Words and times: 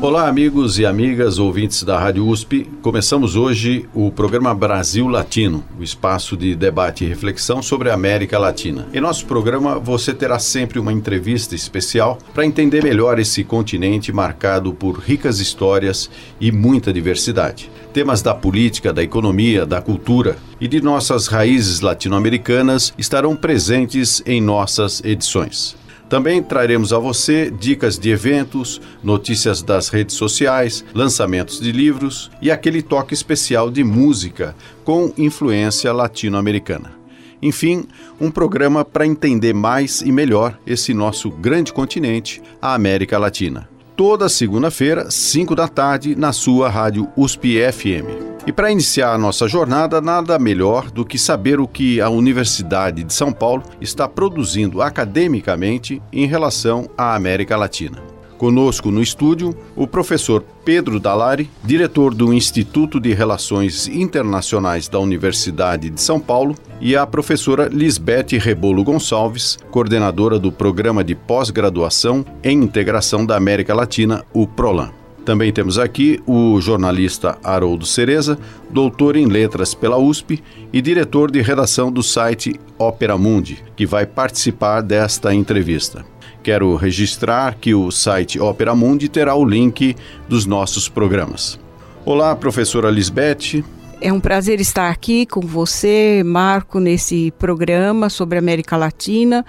Olá, 0.00 0.28
amigos 0.28 0.78
e 0.78 0.86
amigas 0.86 1.40
ouvintes 1.40 1.82
da 1.82 1.98
Rádio 1.98 2.24
USP. 2.24 2.70
Começamos 2.82 3.34
hoje 3.34 3.88
o 3.92 4.12
programa 4.12 4.54
Brasil 4.54 5.08
Latino, 5.08 5.64
o 5.76 5.82
espaço 5.82 6.36
de 6.36 6.54
debate 6.54 7.04
e 7.04 7.08
reflexão 7.08 7.60
sobre 7.60 7.90
a 7.90 7.94
América 7.94 8.38
Latina. 8.38 8.86
Em 8.94 9.00
nosso 9.00 9.26
programa, 9.26 9.76
você 9.76 10.14
terá 10.14 10.38
sempre 10.38 10.78
uma 10.78 10.92
entrevista 10.92 11.56
especial 11.56 12.16
para 12.32 12.46
entender 12.46 12.84
melhor 12.84 13.18
esse 13.18 13.42
continente 13.42 14.12
marcado 14.12 14.72
por 14.72 15.00
ricas 15.00 15.40
histórias 15.40 16.08
e 16.40 16.52
muita 16.52 16.92
diversidade. 16.92 17.68
Temas 17.92 18.22
da 18.22 18.32
política, 18.32 18.92
da 18.92 19.02
economia, 19.02 19.66
da 19.66 19.82
cultura 19.82 20.36
e 20.60 20.68
de 20.68 20.80
nossas 20.80 21.26
raízes 21.26 21.80
latino-americanas 21.80 22.94
estarão 22.96 23.34
presentes 23.34 24.22
em 24.24 24.40
nossas 24.40 25.02
edições. 25.04 25.76
Também 26.08 26.42
traremos 26.42 26.92
a 26.92 26.98
você 26.98 27.50
dicas 27.50 27.98
de 27.98 28.10
eventos, 28.10 28.80
notícias 29.02 29.62
das 29.62 29.88
redes 29.88 30.16
sociais, 30.16 30.84
lançamentos 30.94 31.60
de 31.60 31.70
livros 31.70 32.30
e 32.40 32.50
aquele 32.50 32.80
toque 32.80 33.12
especial 33.12 33.70
de 33.70 33.84
música 33.84 34.56
com 34.84 35.12
influência 35.18 35.92
latino-americana. 35.92 36.92
Enfim, 37.42 37.86
um 38.20 38.30
programa 38.30 38.84
para 38.84 39.06
entender 39.06 39.52
mais 39.52 40.00
e 40.00 40.10
melhor 40.10 40.58
esse 40.66 40.92
nosso 40.94 41.30
grande 41.30 41.72
continente, 41.72 42.42
a 42.60 42.74
América 42.74 43.18
Latina. 43.18 43.68
Toda 43.94 44.28
segunda-feira, 44.28 45.10
5 45.10 45.54
da 45.54 45.68
tarde, 45.68 46.16
na 46.16 46.32
sua 46.32 46.68
rádio 46.68 47.08
USP 47.16 47.58
FM. 47.72 48.37
E 48.48 48.52
para 48.52 48.72
iniciar 48.72 49.12
a 49.12 49.18
nossa 49.18 49.46
jornada, 49.46 50.00
nada 50.00 50.38
melhor 50.38 50.90
do 50.90 51.04
que 51.04 51.18
saber 51.18 51.60
o 51.60 51.68
que 51.68 52.00
a 52.00 52.08
Universidade 52.08 53.04
de 53.04 53.12
São 53.12 53.30
Paulo 53.30 53.62
está 53.78 54.08
produzindo 54.08 54.80
academicamente 54.80 56.00
em 56.10 56.24
relação 56.24 56.88
à 56.96 57.14
América 57.14 57.58
Latina. 57.58 58.02
Conosco 58.38 58.90
no 58.90 59.02
estúdio, 59.02 59.54
o 59.76 59.86
professor 59.86 60.42
Pedro 60.64 60.98
Dalari, 60.98 61.50
diretor 61.62 62.14
do 62.14 62.32
Instituto 62.32 62.98
de 62.98 63.12
Relações 63.12 63.86
Internacionais 63.86 64.88
da 64.88 64.98
Universidade 64.98 65.90
de 65.90 66.00
São 66.00 66.18
Paulo, 66.18 66.54
e 66.80 66.96
a 66.96 67.06
professora 67.06 67.68
Lisbeth 67.70 68.38
Rebolo 68.38 68.82
Gonçalves, 68.82 69.58
coordenadora 69.70 70.38
do 70.38 70.50
Programa 70.50 71.04
de 71.04 71.14
Pós-Graduação 71.14 72.24
em 72.42 72.62
Integração 72.62 73.26
da 73.26 73.36
América 73.36 73.74
Latina, 73.74 74.24
o 74.32 74.46
PROLAN. 74.46 74.90
Também 75.28 75.52
temos 75.52 75.78
aqui 75.78 76.22
o 76.26 76.58
jornalista 76.58 77.36
Haroldo 77.44 77.84
Cereza, 77.84 78.38
doutor 78.70 79.14
em 79.14 79.26
letras 79.26 79.74
pela 79.74 79.98
USP 79.98 80.42
e 80.72 80.80
diretor 80.80 81.30
de 81.30 81.42
redação 81.42 81.92
do 81.92 82.02
site 82.02 82.58
Opera 82.78 83.18
Mundi, 83.18 83.62
que 83.76 83.84
vai 83.84 84.06
participar 84.06 84.80
desta 84.80 85.34
entrevista. 85.34 86.02
Quero 86.42 86.74
registrar 86.76 87.56
que 87.56 87.74
o 87.74 87.90
site 87.90 88.40
Opera 88.40 88.74
Mundi 88.74 89.06
terá 89.06 89.34
o 89.34 89.44
link 89.44 89.94
dos 90.26 90.46
nossos 90.46 90.88
programas. 90.88 91.60
Olá, 92.06 92.34
professora 92.34 92.90
Lisbeth. 92.90 93.62
É 94.00 94.10
um 94.10 94.20
prazer 94.20 94.62
estar 94.62 94.88
aqui 94.88 95.26
com 95.26 95.42
você, 95.42 96.22
Marco, 96.24 96.80
nesse 96.80 97.30
programa 97.32 98.08
sobre 98.08 98.38
América 98.38 98.78
Latina 98.78 99.44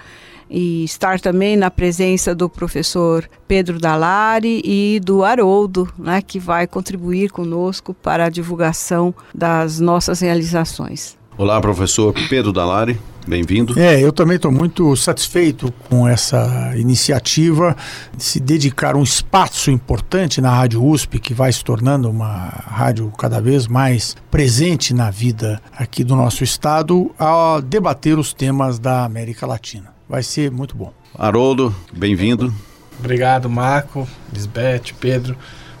e 0.50 0.84
estar 0.84 1.20
também 1.20 1.56
na 1.56 1.70
presença 1.70 2.34
do 2.34 2.48
professor 2.48 3.28
Pedro 3.46 3.78
Dalari 3.78 4.60
e 4.64 5.00
do 5.00 5.22
Haroldo, 5.24 5.88
né, 5.96 6.20
que 6.20 6.40
vai 6.40 6.66
contribuir 6.66 7.30
conosco 7.30 7.94
para 7.94 8.24
a 8.24 8.28
divulgação 8.28 9.14
das 9.32 9.78
nossas 9.78 10.20
realizações. 10.20 11.16
Olá, 11.38 11.60
professor 11.60 12.12
Pedro 12.28 12.52
Dalari. 12.52 12.98
Bem-vindo. 13.26 13.78
É, 13.78 14.00
eu 14.00 14.12
também 14.12 14.36
estou 14.36 14.50
muito 14.50 14.96
satisfeito 14.96 15.72
com 15.88 16.08
essa 16.08 16.72
iniciativa 16.76 17.76
de 18.16 18.24
se 18.24 18.40
dedicar 18.40 18.96
um 18.96 19.02
espaço 19.02 19.70
importante 19.70 20.40
na 20.40 20.50
Rádio 20.50 20.84
USP, 20.84 21.18
que 21.18 21.34
vai 21.34 21.52
se 21.52 21.62
tornando 21.62 22.10
uma 22.10 22.48
rádio 22.48 23.12
cada 23.16 23.40
vez 23.40 23.66
mais 23.66 24.16
presente 24.30 24.92
na 24.92 25.10
vida 25.10 25.60
aqui 25.76 26.02
do 26.02 26.16
nosso 26.16 26.42
estado, 26.42 27.10
a 27.18 27.62
debater 27.62 28.18
os 28.18 28.32
temas 28.32 28.78
da 28.78 29.04
América 29.04 29.46
Latina 29.46 29.99
vai 30.10 30.24
ser 30.24 30.50
muito 30.50 30.76
bom. 30.76 30.92
Haroldo, 31.16 31.74
bem-vindo. 31.92 32.52
Obrigado, 32.98 33.48
Marco, 33.48 34.08
Lisbeth, 34.32 34.92
Pedro. 34.98 35.36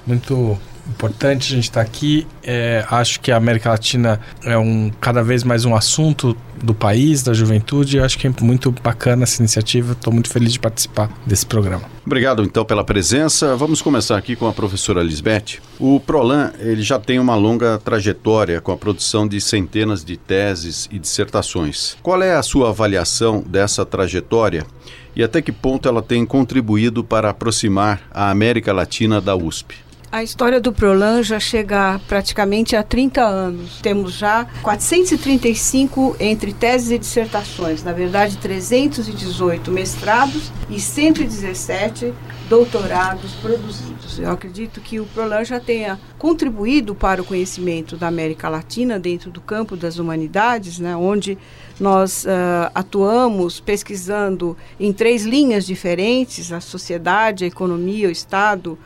Muito 0.06 0.56
importante 0.88 1.52
a 1.52 1.56
gente 1.56 1.64
estar 1.64 1.80
aqui. 1.80 2.26
É, 2.42 2.84
acho 2.90 3.20
que 3.20 3.30
a 3.30 3.36
América 3.36 3.70
Latina 3.70 4.20
é 4.44 4.56
um 4.56 4.90
cada 5.00 5.22
vez 5.22 5.44
mais 5.44 5.64
um 5.64 5.74
assunto 5.74 6.36
do 6.62 6.74
país, 6.74 7.22
da 7.22 7.32
juventude. 7.32 7.98
Acho 7.98 8.18
que 8.18 8.26
é 8.26 8.32
muito 8.40 8.70
bacana 8.70 9.22
essa 9.22 9.40
iniciativa. 9.40 9.92
Estou 9.92 10.12
muito 10.12 10.28
feliz 10.28 10.52
de 10.52 10.60
participar 10.60 11.10
desse 11.26 11.46
programa. 11.46 11.82
Obrigado 12.04 12.42
então 12.42 12.64
pela 12.64 12.84
presença. 12.84 13.56
Vamos 13.56 13.80
começar 13.80 14.16
aqui 14.16 14.36
com 14.36 14.46
a 14.46 14.52
professora 14.52 15.02
Lisbeth. 15.02 15.60
O 15.78 16.00
Prolan 16.00 16.52
ele 16.58 16.82
já 16.82 16.98
tem 16.98 17.18
uma 17.18 17.34
longa 17.34 17.78
trajetória 17.78 18.60
com 18.60 18.72
a 18.72 18.76
produção 18.76 19.26
de 19.26 19.40
centenas 19.40 20.04
de 20.04 20.16
teses 20.16 20.88
e 20.90 20.98
dissertações. 20.98 21.96
Qual 22.02 22.20
é 22.22 22.34
a 22.34 22.42
sua 22.42 22.70
avaliação 22.70 23.42
dessa 23.46 23.86
trajetória? 23.86 24.66
E 25.14 25.22
até 25.22 25.42
que 25.42 25.52
ponto 25.52 25.88
ela 25.88 26.02
tem 26.02 26.24
contribuído 26.24 27.02
para 27.02 27.30
aproximar 27.30 28.00
a 28.12 28.30
América 28.30 28.72
Latina 28.72 29.20
da 29.20 29.34
USP? 29.34 29.89
A 30.12 30.24
história 30.24 30.60
do 30.60 30.72
Prolan 30.72 31.22
já 31.22 31.38
chega 31.38 32.00
praticamente 32.08 32.74
a 32.74 32.82
30 32.82 33.22
anos. 33.22 33.80
Temos 33.80 34.12
já 34.12 34.44
435 34.60 36.16
entre 36.18 36.52
teses 36.52 36.90
e 36.90 36.98
dissertações, 36.98 37.84
na 37.84 37.92
verdade 37.92 38.36
318 38.38 39.70
mestrados 39.70 40.50
e 40.68 40.80
117 40.80 42.12
doutorados 42.48 43.34
produzidos. 43.34 44.18
Eu 44.18 44.32
acredito 44.32 44.80
que 44.80 44.98
o 44.98 45.06
Prolan 45.06 45.44
já 45.44 45.60
tenha 45.60 45.96
contribuído 46.18 46.92
para 46.92 47.22
o 47.22 47.24
conhecimento 47.24 47.96
da 47.96 48.08
América 48.08 48.48
Latina 48.48 48.98
dentro 48.98 49.30
do 49.30 49.40
campo 49.40 49.76
das 49.76 50.00
humanidades, 50.00 50.80
né, 50.80 50.96
onde 50.96 51.38
nós 51.78 52.24
uh, 52.24 52.68
atuamos 52.74 53.60
pesquisando 53.60 54.56
em 54.80 54.92
três 54.92 55.24
linhas 55.24 55.64
diferentes: 55.64 56.50
a 56.50 56.60
sociedade, 56.60 57.44
a 57.44 57.46
economia, 57.46 58.08
o 58.08 58.10
Estado 58.10 58.76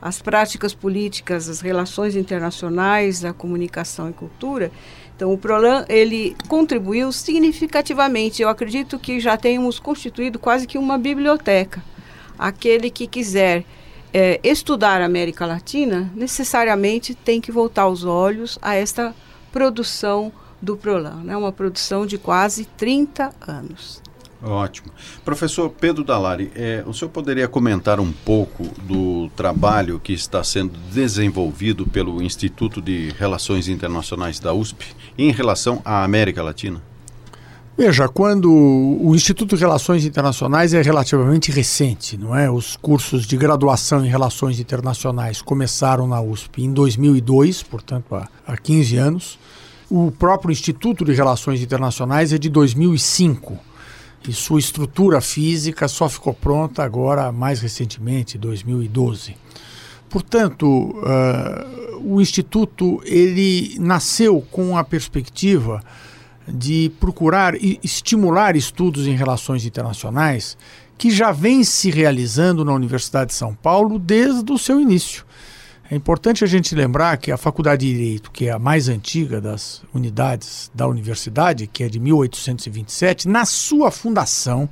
as 0.00 0.22
práticas 0.22 0.72
políticas, 0.74 1.48
as 1.48 1.60
relações 1.60 2.14
internacionais, 2.14 3.24
a 3.24 3.32
comunicação 3.32 4.08
e 4.08 4.12
cultura. 4.12 4.70
Então, 5.16 5.32
o 5.32 5.38
Prolan 5.38 5.84
ele 5.88 6.36
contribuiu 6.46 7.10
significativamente. 7.10 8.40
Eu 8.40 8.48
acredito 8.48 8.98
que 8.98 9.18
já 9.18 9.36
temos 9.36 9.80
constituído 9.80 10.38
quase 10.38 10.66
que 10.66 10.78
uma 10.78 10.96
biblioteca. 10.96 11.82
Aquele 12.38 12.88
que 12.88 13.06
quiser 13.06 13.64
é, 14.12 14.38
estudar 14.44 15.02
a 15.02 15.06
América 15.06 15.44
Latina 15.44 16.10
necessariamente 16.14 17.14
tem 17.14 17.40
que 17.40 17.50
voltar 17.50 17.88
os 17.88 18.04
olhos 18.04 18.58
a 18.62 18.74
esta 18.74 19.14
produção 19.50 20.32
do 20.60 20.76
Prolan, 20.76 21.22
né? 21.24 21.36
uma 21.36 21.52
produção 21.52 22.06
de 22.06 22.18
quase 22.18 22.64
30 22.64 23.32
anos. 23.46 24.00
Ótimo. 24.42 24.92
Professor 25.24 25.68
Pedro 25.68 26.04
Dalari, 26.04 26.52
é, 26.54 26.84
o 26.86 26.94
senhor 26.94 27.10
poderia 27.10 27.48
comentar 27.48 27.98
um 27.98 28.12
pouco 28.12 28.64
do 28.84 29.28
trabalho 29.30 29.98
que 29.98 30.12
está 30.12 30.44
sendo 30.44 30.78
desenvolvido 30.92 31.84
pelo 31.86 32.22
Instituto 32.22 32.80
de 32.80 33.12
Relações 33.18 33.66
Internacionais 33.66 34.38
da 34.38 34.54
USP 34.54 34.86
em 35.16 35.32
relação 35.32 35.82
à 35.84 36.04
América 36.04 36.42
Latina? 36.42 36.80
Veja, 37.76 38.08
quando 38.08 38.50
o 38.50 39.14
Instituto 39.14 39.56
de 39.56 39.60
Relações 39.60 40.04
Internacionais 40.04 40.74
é 40.74 40.82
relativamente 40.82 41.50
recente, 41.50 42.16
não 42.16 42.36
é? 42.36 42.50
Os 42.50 42.76
cursos 42.76 43.24
de 43.24 43.36
graduação 43.36 44.04
em 44.04 44.08
Relações 44.08 44.58
Internacionais 44.58 45.42
começaram 45.42 46.06
na 46.06 46.20
USP 46.20 46.62
em 46.62 46.72
2002, 46.72 47.62
portanto 47.62 48.14
há, 48.14 48.28
há 48.46 48.56
15 48.56 48.96
anos. 48.96 49.38
O 49.90 50.10
próprio 50.10 50.52
Instituto 50.52 51.04
de 51.04 51.12
Relações 51.12 51.62
Internacionais 51.62 52.32
é 52.32 52.38
de 52.38 52.48
2005 52.48 53.67
e 54.28 54.32
sua 54.32 54.58
estrutura 54.58 55.20
física 55.20 55.88
só 55.88 56.08
ficou 56.08 56.34
pronta 56.34 56.82
agora, 56.82 57.32
mais 57.32 57.60
recentemente, 57.60 58.36
2012. 58.36 59.36
Portanto, 60.08 60.66
uh, 60.66 61.98
o 62.02 62.20
Instituto 62.20 63.00
ele 63.04 63.76
nasceu 63.78 64.40
com 64.50 64.76
a 64.76 64.84
perspectiva 64.84 65.82
de 66.46 66.90
procurar 66.98 67.54
e 67.54 67.78
estimular 67.82 68.56
estudos 68.56 69.06
em 69.06 69.14
relações 69.14 69.66
internacionais 69.66 70.56
que 70.96 71.10
já 71.10 71.30
vem 71.30 71.62
se 71.62 71.90
realizando 71.90 72.64
na 72.64 72.72
Universidade 72.72 73.30
de 73.30 73.36
São 73.36 73.54
Paulo 73.54 73.98
desde 73.98 74.50
o 74.52 74.58
seu 74.58 74.80
início. 74.80 75.24
É 75.90 75.96
importante 75.96 76.44
a 76.44 76.46
gente 76.46 76.74
lembrar 76.74 77.16
que 77.16 77.32
a 77.32 77.38
Faculdade 77.38 77.86
de 77.86 77.94
Direito, 77.94 78.30
que 78.30 78.46
é 78.46 78.50
a 78.50 78.58
mais 78.58 78.90
antiga 78.90 79.40
das 79.40 79.82
unidades 79.94 80.70
da 80.74 80.86
universidade, 80.86 81.66
que 81.66 81.82
é 81.82 81.88
de 81.88 81.98
1827, 81.98 83.26
na 83.26 83.46
sua 83.46 83.90
fundação, 83.90 84.68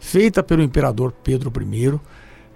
feita 0.00 0.42
pelo 0.42 0.62
imperador 0.62 1.12
Pedro 1.12 1.52
I, 1.62 2.00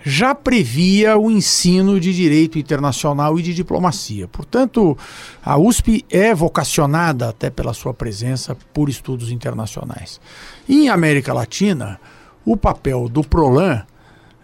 já 0.04 0.34
previa 0.34 1.18
o 1.18 1.30
ensino 1.30 2.00
de 2.00 2.14
direito 2.14 2.58
internacional 2.58 3.38
e 3.38 3.42
de 3.42 3.52
diplomacia. 3.52 4.26
Portanto, 4.26 4.96
a 5.44 5.58
USP 5.58 6.02
é 6.10 6.34
vocacionada, 6.34 7.28
até 7.28 7.50
pela 7.50 7.74
sua 7.74 7.92
presença, 7.92 8.56
por 8.72 8.88
estudos 8.88 9.30
internacionais. 9.30 10.18
E 10.66 10.86
em 10.86 10.88
América 10.88 11.34
Latina, 11.34 12.00
o 12.42 12.56
papel 12.56 13.06
do 13.06 13.22
PROLAN, 13.22 13.84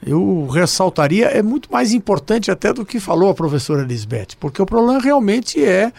eu 0.06 0.46
ressaltaria, 0.46 1.26
é 1.26 1.42
muito 1.42 1.70
mais 1.72 1.92
importante 1.92 2.50
até 2.50 2.72
do 2.72 2.84
que 2.84 3.00
falou 3.00 3.30
a 3.30 3.34
professora 3.34 3.82
Lisbeth, 3.82 4.36
porque 4.38 4.62
o 4.62 4.66
PROLAN 4.66 4.98
realmente 4.98 5.62
é 5.62 5.92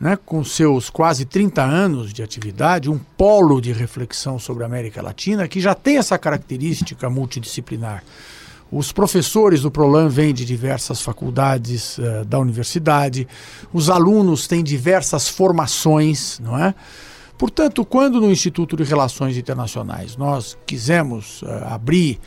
né, 0.00 0.18
com 0.26 0.42
seus 0.42 0.90
quase 0.90 1.24
30 1.24 1.62
anos 1.62 2.12
de 2.12 2.22
atividade, 2.22 2.90
um 2.90 2.98
polo 2.98 3.60
de 3.60 3.72
reflexão 3.72 4.36
sobre 4.36 4.64
a 4.64 4.66
América 4.66 5.00
Latina 5.00 5.46
que 5.46 5.60
já 5.60 5.74
tem 5.74 5.96
essa 5.96 6.18
característica 6.18 7.08
multidisciplinar. 7.08 8.02
Os 8.70 8.90
professores 8.90 9.60
do 9.60 9.70
Prolan 9.70 10.08
vêm 10.08 10.32
de 10.32 10.44
diversas 10.44 11.02
faculdades 11.02 11.98
uh, 11.98 12.24
da 12.24 12.38
universidade, 12.38 13.28
os 13.72 13.90
alunos 13.90 14.48
têm 14.48 14.64
diversas 14.64 15.28
formações, 15.28 16.40
não 16.40 16.58
é? 16.58 16.74
Portanto, 17.38 17.84
quando 17.84 18.20
no 18.20 18.30
Instituto 18.30 18.76
de 18.76 18.82
Relações 18.82 19.36
Internacionais 19.36 20.16
nós 20.16 20.56
quisemos 20.66 21.42
uh, 21.42 21.46
abrir 21.70 22.18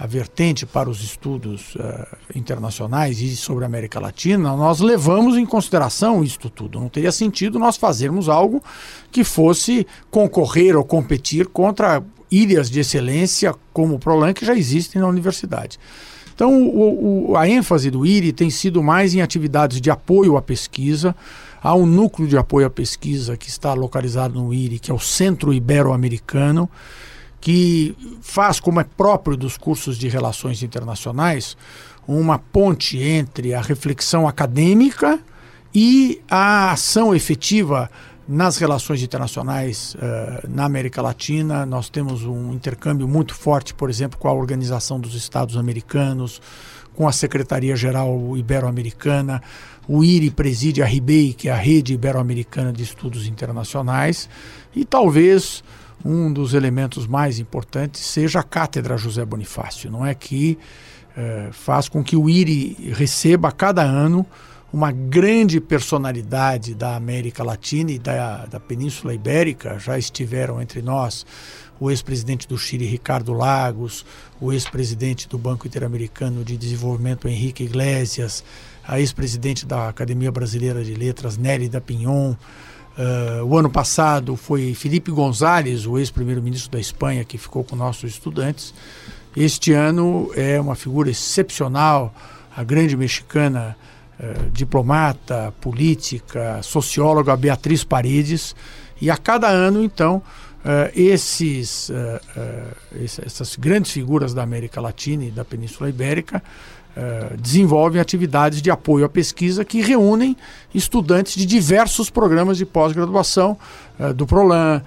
a 0.00 0.06
vertente 0.06 0.64
para 0.64 0.88
os 0.88 1.02
estudos 1.02 1.74
uh, 1.74 2.06
internacionais 2.34 3.20
e 3.20 3.36
sobre 3.36 3.64
a 3.64 3.66
América 3.66 4.00
Latina, 4.00 4.56
nós 4.56 4.80
levamos 4.80 5.36
em 5.36 5.44
consideração 5.44 6.24
isto 6.24 6.48
tudo. 6.48 6.80
Não 6.80 6.88
teria 6.88 7.12
sentido 7.12 7.58
nós 7.58 7.76
fazermos 7.76 8.26
algo 8.26 8.64
que 9.12 9.22
fosse 9.22 9.86
concorrer 10.10 10.74
ou 10.74 10.82
competir 10.84 11.48
contra 11.48 12.02
ilhas 12.30 12.70
de 12.70 12.80
excelência 12.80 13.54
como 13.74 13.96
o 13.96 13.98
Prolan 13.98 14.32
que 14.32 14.46
já 14.46 14.54
existem 14.54 15.02
na 15.02 15.06
universidade. 15.06 15.78
Então, 16.34 16.50
o, 16.50 17.32
o, 17.32 17.36
a 17.36 17.46
ênfase 17.46 17.90
do 17.90 18.06
IRI 18.06 18.32
tem 18.32 18.48
sido 18.48 18.82
mais 18.82 19.14
em 19.14 19.20
atividades 19.20 19.82
de 19.82 19.90
apoio 19.90 20.38
à 20.38 20.40
pesquisa. 20.40 21.14
Há 21.62 21.74
um 21.74 21.84
núcleo 21.84 22.26
de 22.26 22.38
apoio 22.38 22.66
à 22.66 22.70
pesquisa 22.70 23.36
que 23.36 23.50
está 23.50 23.74
localizado 23.74 24.42
no 24.42 24.54
IRI, 24.54 24.78
que 24.78 24.90
é 24.90 24.94
o 24.94 24.98
Centro 24.98 25.52
Ibero-Americano, 25.52 26.70
que 27.40 27.96
faz, 28.20 28.60
como 28.60 28.80
é 28.80 28.84
próprio 28.84 29.36
dos 29.36 29.56
cursos 29.56 29.96
de 29.96 30.08
relações 30.08 30.62
internacionais, 30.62 31.56
uma 32.06 32.38
ponte 32.38 32.98
entre 33.02 33.54
a 33.54 33.60
reflexão 33.60 34.28
acadêmica 34.28 35.18
e 35.74 36.20
a 36.28 36.72
ação 36.72 37.14
efetiva 37.14 37.90
nas 38.28 38.58
relações 38.58 39.02
internacionais 39.02 39.94
uh, 39.94 40.48
na 40.48 40.64
América 40.64 41.02
Latina, 41.02 41.66
nós 41.66 41.88
temos 41.88 42.24
um 42.24 42.52
intercâmbio 42.52 43.08
muito 43.08 43.34
forte, 43.34 43.74
por 43.74 43.90
exemplo, 43.90 44.18
com 44.18 44.28
a 44.28 44.32
Organização 44.32 45.00
dos 45.00 45.14
Estados 45.14 45.56
Americanos, 45.56 46.40
com 46.94 47.08
a 47.08 47.12
Secretaria-Geral 47.12 48.36
Ibero-Americana. 48.36 49.42
O 49.88 50.04
IRI 50.04 50.30
preside 50.30 50.80
a 50.80 50.86
RIBEI, 50.86 51.32
que 51.32 51.48
é 51.48 51.52
a 51.52 51.56
Rede 51.56 51.94
Ibero-Americana 51.94 52.72
de 52.72 52.84
Estudos 52.84 53.26
Internacionais. 53.26 54.28
E 54.76 54.84
talvez 54.84 55.64
um 56.04 56.32
dos 56.32 56.54
elementos 56.54 57.06
mais 57.06 57.38
importantes 57.38 58.00
seja 58.00 58.40
a 58.40 58.42
Cátedra 58.42 58.96
José 58.96 59.24
Bonifácio, 59.24 59.90
não 59.90 60.04
é 60.04 60.14
que 60.14 60.58
uh, 61.16 61.52
faz 61.52 61.88
com 61.88 62.02
que 62.02 62.16
o 62.16 62.28
IRI 62.28 62.92
receba 62.94 63.48
a 63.48 63.52
cada 63.52 63.82
ano 63.82 64.26
uma 64.72 64.92
grande 64.92 65.60
personalidade 65.60 66.74
da 66.74 66.94
América 66.94 67.42
Latina 67.42 67.90
e 67.90 67.98
da, 67.98 68.46
da 68.46 68.60
Península 68.60 69.12
Ibérica. 69.12 69.78
Já 69.78 69.98
estiveram 69.98 70.62
entre 70.62 70.80
nós 70.80 71.26
o 71.80 71.90
ex-presidente 71.90 72.46
do 72.46 72.56
Chile, 72.56 72.86
Ricardo 72.86 73.32
Lagos, 73.32 74.04
o 74.40 74.52
ex-presidente 74.52 75.28
do 75.28 75.38
Banco 75.38 75.66
Interamericano 75.66 76.44
de 76.44 76.56
Desenvolvimento, 76.56 77.26
Henrique 77.26 77.64
Iglesias, 77.64 78.44
a 78.86 79.00
ex-presidente 79.00 79.66
da 79.66 79.88
Academia 79.88 80.30
Brasileira 80.30 80.84
de 80.84 80.94
Letras, 80.94 81.36
Nélida 81.36 81.80
Pinhon. 81.80 82.36
Uh, 82.98 83.44
o 83.44 83.56
ano 83.56 83.70
passado 83.70 84.36
foi 84.36 84.74
Felipe 84.74 85.10
González, 85.10 85.86
o 85.86 85.98
ex-primeiro-ministro 85.98 86.70
da 86.70 86.80
Espanha, 86.80 87.24
que 87.24 87.38
ficou 87.38 87.64
com 87.64 87.76
nossos 87.76 88.10
estudantes. 88.10 88.74
Este 89.36 89.72
ano 89.72 90.30
é 90.34 90.60
uma 90.60 90.74
figura 90.74 91.08
excepcional, 91.08 92.12
a 92.54 92.64
grande 92.64 92.96
mexicana 92.96 93.76
eh, 94.18 94.34
diplomata, 94.52 95.54
política, 95.62 96.60
socióloga 96.62 97.34
Beatriz 97.36 97.84
Paredes, 97.84 98.54
e 99.00 99.08
a 99.08 99.16
cada 99.16 99.48
ano, 99.48 99.82
então, 99.82 100.16
uh, 100.16 100.90
esses, 100.94 101.88
uh, 101.88 102.20
essas 103.24 103.56
grandes 103.56 103.92
figuras 103.92 104.34
da 104.34 104.42
América 104.42 104.78
Latina 104.78 105.24
e 105.24 105.30
da 105.30 105.42
Península 105.42 105.88
Ibérica 105.88 106.42
desenvolvem 107.38 108.00
atividades 108.00 108.60
de 108.60 108.70
apoio 108.70 109.04
à 109.04 109.08
pesquisa 109.08 109.64
que 109.64 109.80
reúnem 109.80 110.36
estudantes 110.74 111.34
de 111.34 111.46
diversos 111.46 112.10
programas 112.10 112.58
de 112.58 112.66
pós-graduação, 112.66 113.56
do 114.16 114.26
PROLAN, 114.26 114.82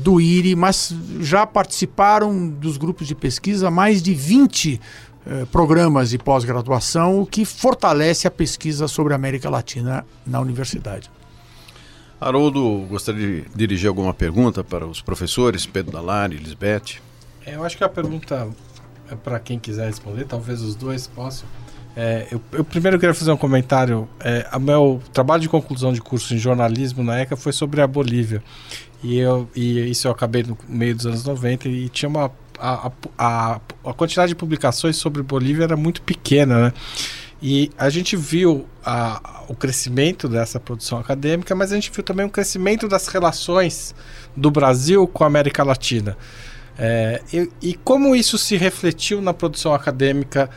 do 0.00 0.20
IRI, 0.20 0.54
mas 0.54 0.94
já 1.20 1.46
participaram 1.46 2.48
dos 2.48 2.76
grupos 2.76 3.06
de 3.06 3.14
pesquisa 3.14 3.70
mais 3.70 4.02
de 4.02 4.14
20 4.14 4.80
eh, 5.30 5.44
programas 5.52 6.08
de 6.08 6.16
pós-graduação, 6.16 7.20
o 7.20 7.26
que 7.26 7.44
fortalece 7.44 8.26
a 8.26 8.30
pesquisa 8.30 8.88
sobre 8.88 9.12
a 9.12 9.16
América 9.16 9.50
Latina 9.50 10.06
na 10.26 10.40
universidade. 10.40 11.10
Haroldo, 12.18 12.86
gostaria 12.88 13.42
de 13.42 13.44
dirigir 13.54 13.88
alguma 13.88 14.14
pergunta 14.14 14.64
para 14.64 14.86
os 14.86 15.02
professores 15.02 15.66
Pedro 15.66 15.92
Dalari 15.92 16.36
e 16.36 16.38
Lisbeth? 16.38 17.02
É, 17.44 17.56
eu 17.56 17.62
acho 17.62 17.76
que 17.76 17.84
a 17.84 17.90
pergunta 17.90 18.48
para 19.16 19.38
quem 19.38 19.58
quiser 19.58 19.86
responder, 19.86 20.24
talvez 20.24 20.60
os 20.62 20.74
dois 20.74 21.06
possam. 21.06 21.48
É, 21.96 22.28
eu, 22.30 22.40
eu, 22.52 22.64
primeiro 22.64 22.98
queria 22.98 23.14
fazer 23.14 23.32
um 23.32 23.36
comentário. 23.36 24.08
É, 24.20 24.48
o 24.54 24.60
meu 24.60 25.02
trabalho 25.12 25.42
de 25.42 25.48
conclusão 25.48 25.92
de 25.92 26.00
curso 26.00 26.32
em 26.32 26.38
jornalismo 26.38 27.02
na 27.02 27.20
ECA 27.20 27.36
foi 27.36 27.52
sobre 27.52 27.80
a 27.80 27.86
Bolívia. 27.86 28.42
E, 29.02 29.18
eu, 29.18 29.48
e 29.54 29.90
isso 29.90 30.06
eu 30.06 30.12
acabei 30.12 30.42
no 30.42 30.56
meio 30.68 30.94
dos 30.94 31.06
anos 31.06 31.24
90 31.24 31.68
e 31.68 31.88
tinha 31.88 32.08
uma 32.08 32.30
a, 32.58 32.90
a, 33.16 33.60
a 33.84 33.92
quantidade 33.94 34.30
de 34.30 34.34
publicações 34.34 34.96
sobre 34.96 35.22
Bolívia 35.22 35.64
era 35.64 35.76
muito 35.76 36.02
pequena, 36.02 36.66
né? 36.66 36.72
E 37.40 37.70
a 37.78 37.88
gente 37.88 38.16
viu 38.16 38.66
a, 38.84 39.44
o 39.48 39.54
crescimento 39.54 40.28
dessa 40.28 40.58
produção 40.58 40.98
acadêmica, 40.98 41.54
mas 41.54 41.70
a 41.70 41.76
gente 41.76 41.90
viu 41.92 42.02
também 42.02 42.26
o 42.26 42.30
crescimento 42.30 42.88
das 42.88 43.06
relações 43.06 43.94
do 44.36 44.50
Brasil 44.50 45.06
com 45.06 45.22
a 45.22 45.28
América 45.28 45.62
Latina. 45.62 46.16
É, 46.78 47.20
e, 47.32 47.50
e, 47.60 47.74
como 47.74 48.14
isso 48.14 48.38
se 48.38 48.56
refletiu 48.56 49.20
na 49.20 49.34
produção 49.34 49.74
acadêmica 49.74 50.48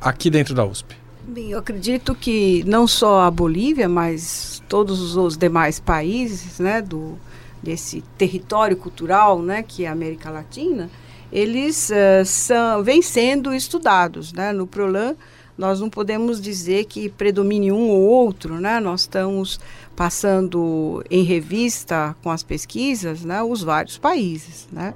aqui 0.00 0.30
dentro 0.30 0.54
da 0.54 0.64
USP? 0.64 0.96
Bem, 1.28 1.50
eu 1.50 1.58
acredito 1.58 2.14
que 2.14 2.64
não 2.66 2.86
só 2.86 3.20
a 3.20 3.30
Bolívia, 3.30 3.88
mas 3.88 4.62
todos 4.66 5.14
os 5.14 5.36
demais 5.36 5.78
países 5.78 6.58
né, 6.58 6.80
do, 6.80 7.18
desse 7.62 8.02
território 8.16 8.76
cultural 8.76 9.42
né, 9.42 9.62
que 9.62 9.84
é 9.84 9.88
a 9.88 9.92
América 9.92 10.30
Latina, 10.30 10.90
eles 11.30 11.90
uh, 11.90 12.24
são, 12.24 12.82
vêm 12.82 13.02
sendo 13.02 13.54
estudados. 13.54 14.32
Né? 14.32 14.52
No 14.52 14.66
PROLAN, 14.66 15.14
nós 15.56 15.80
não 15.80 15.90
podemos 15.90 16.40
dizer 16.40 16.86
que 16.86 17.10
predomine 17.10 17.70
um 17.70 17.90
ou 17.90 18.00
outro, 18.00 18.58
né? 18.58 18.80
nós 18.80 19.02
estamos 19.02 19.60
passando 19.94 21.04
em 21.10 21.22
revista 21.22 22.16
com 22.22 22.30
as 22.30 22.42
pesquisas 22.42 23.22
né, 23.22 23.42
os 23.42 23.62
vários 23.62 23.98
países. 23.98 24.66
Né? 24.72 24.94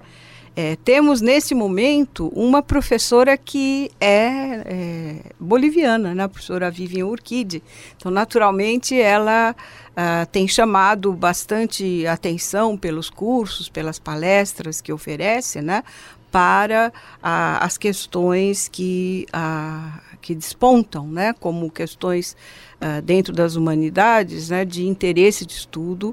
É, 0.58 0.74
temos 0.76 1.20
nesse 1.20 1.54
momento 1.54 2.32
uma 2.34 2.62
professora 2.62 3.36
que 3.36 3.90
é, 4.00 4.62
é 4.64 5.16
boliviana, 5.38 6.14
né? 6.14 6.24
a 6.24 6.28
professora 6.30 6.70
Vivian 6.70 7.04
Urquide. 7.04 7.62
Então, 7.94 8.10
naturalmente, 8.10 8.98
ela 8.98 9.54
uh, 9.90 10.26
tem 10.32 10.48
chamado 10.48 11.12
bastante 11.12 12.06
atenção 12.06 12.74
pelos 12.74 13.10
cursos, 13.10 13.68
pelas 13.68 13.98
palestras 13.98 14.80
que 14.80 14.90
oferece, 14.90 15.60
né? 15.60 15.84
para 16.36 16.92
ah, 17.22 17.64
as 17.64 17.78
questões 17.78 18.68
que, 18.68 19.26
ah, 19.32 20.00
que 20.26 20.34
despontam, 20.34 21.06
né, 21.06 21.32
como 21.38 21.70
questões 21.70 22.36
ah, 22.80 23.00
dentro 23.00 23.32
das 23.32 23.54
humanidades, 23.54 24.50
né, 24.50 24.64
de 24.64 24.84
interesse 24.84 25.46
de 25.46 25.52
estudo 25.52 26.12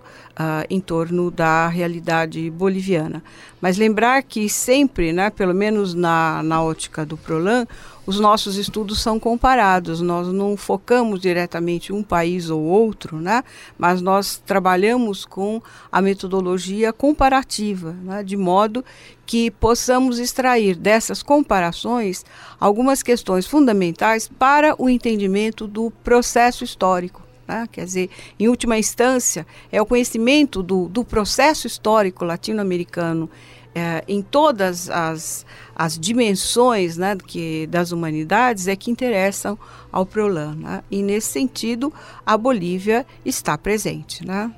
em 0.70 0.80
torno 0.80 1.32
da 1.32 1.68
realidade 1.68 2.48
boliviana. 2.52 3.24
Mas 3.60 3.76
lembrar 3.76 4.22
que 4.22 4.48
sempre, 4.48 5.12
né, 5.12 5.32
pelo 5.32 5.54
menos 5.54 5.96
na, 5.96 6.44
na 6.44 6.62
ótica 6.62 7.04
do 7.04 7.18
Prolan, 7.18 7.66
os 8.06 8.20
nossos 8.20 8.58
estudos 8.58 9.02
são 9.02 9.20
comparados. 9.20 10.02
Nós 10.02 10.28
não 10.28 10.58
focamos 10.58 11.20
diretamente 11.20 11.94
um 11.94 12.04
país 12.04 12.50
ou 12.50 12.62
outro, 12.62 13.18
né? 13.18 13.44
mas 13.78 14.02
nós 14.02 14.42
trabalhamos 14.46 15.26
com 15.26 15.62
a 15.92 16.02
metodologia 16.02 16.92
comparativa, 16.92 17.96
né? 18.04 18.24
de 18.24 18.36
modo 18.36 18.84
que 19.26 19.50
possamos 19.50 20.20
extrair 20.20 20.76
dessas 20.76 21.24
comparações 21.24 22.26
algumas 22.60 23.02
questões 23.02 23.48
fundamentais 23.48 24.28
para 24.28 24.76
o 24.78 24.90
entendimento 24.90 25.66
do 25.66 25.92
processo 26.04 26.64
histórico. 26.64 27.22
Né? 27.48 27.68
Quer 27.72 27.86
dizer, 27.86 28.10
em 28.40 28.48
última 28.48 28.78
instância, 28.78 29.48
é 29.72 29.82
o 29.82 29.86
conhecimento 29.86 30.62
do, 30.62 30.88
do 30.90 31.06
processo 31.06 31.68
histórico 31.68 32.26
latino-americano 32.26 33.30
é, 33.76 34.04
em 34.08 34.22
todas 34.22 34.90
as, 34.90 35.46
as 35.76 35.98
dimensões 35.98 36.98
né, 36.98 37.16
que, 37.16 37.68
das 37.68 37.92
humanidades 37.92 38.68
é 38.68 38.76
que 38.76 38.92
interessam 38.92 39.58
ao 39.92 40.06
Prolan. 40.06 40.56
Né? 40.56 40.84
E, 40.92 41.02
nesse 41.02 41.28
sentido, 41.28 41.92
a 42.26 42.38
Bolívia 42.38 43.06
está 43.26 43.58
presente. 43.58 44.26
Né? 44.26 44.52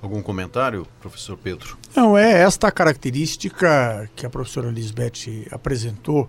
Algum 0.00 0.22
comentário, 0.22 0.86
professor 1.00 1.36
Pedro? 1.36 1.78
Não, 1.94 2.16
é 2.16 2.42
esta 2.42 2.70
característica 2.70 4.10
que 4.16 4.26
a 4.26 4.30
professora 4.30 4.70
Lisbeth 4.70 5.46
apresentou 5.50 6.28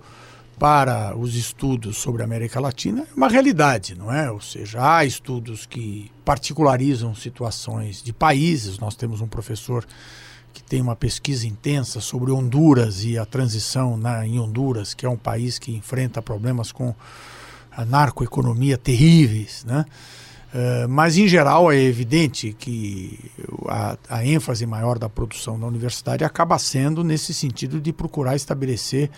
para 0.57 1.15
os 1.17 1.35
estudos 1.35 1.97
sobre 1.97 2.21
a 2.21 2.25
América 2.25 2.59
Latina 2.59 3.01
é 3.01 3.13
uma 3.15 3.27
realidade, 3.27 3.93
não 3.93 4.11
é? 4.13 4.31
Ou 4.31 4.39
seja, 4.39 4.79
há 4.81 5.03
estudos 5.03 5.65
que 5.65 6.09
particularizam 6.23 7.13
situações 7.13 8.01
de 8.01 8.13
países. 8.13 8.79
Nós 8.79 8.95
temos 8.95 9.19
um 9.19 9.27
professor 9.27 9.85
que 10.55 10.63
tem 10.63 10.81
uma 10.81 10.95
pesquisa 10.95 11.45
intensa 11.45 11.99
sobre 11.99 12.31
Honduras 12.31 13.03
e 13.03 13.17
a 13.17 13.25
transição 13.25 13.97
na, 13.97 14.25
em 14.25 14.39
Honduras, 14.39 14.93
que 14.93 15.05
é 15.05 15.09
um 15.09 15.17
país 15.17 15.59
que 15.59 15.75
enfrenta 15.75 16.21
problemas 16.21 16.71
com 16.71 16.95
a 17.69 17.83
narcoeconomia 17.83 18.77
terríveis, 18.77 19.65
né? 19.65 19.85
Uh, 20.53 20.87
mas, 20.87 21.17
em 21.17 21.27
geral, 21.27 21.69
é 21.69 21.77
evidente 21.77 22.55
que 22.57 23.19
a, 23.67 23.97
a, 24.07 24.25
ênfase 24.25 24.65
maior 24.65 24.97
da 24.97 25.09
produção 25.09 25.59
da 25.59 25.67
universidade 25.67 26.23
acaba 26.23 26.57
sendo 26.57 27.03
nesse 27.03 27.33
sentido 27.33 27.81
de 27.81 27.91
procurar 27.91 28.37
estabelecer 28.37 29.09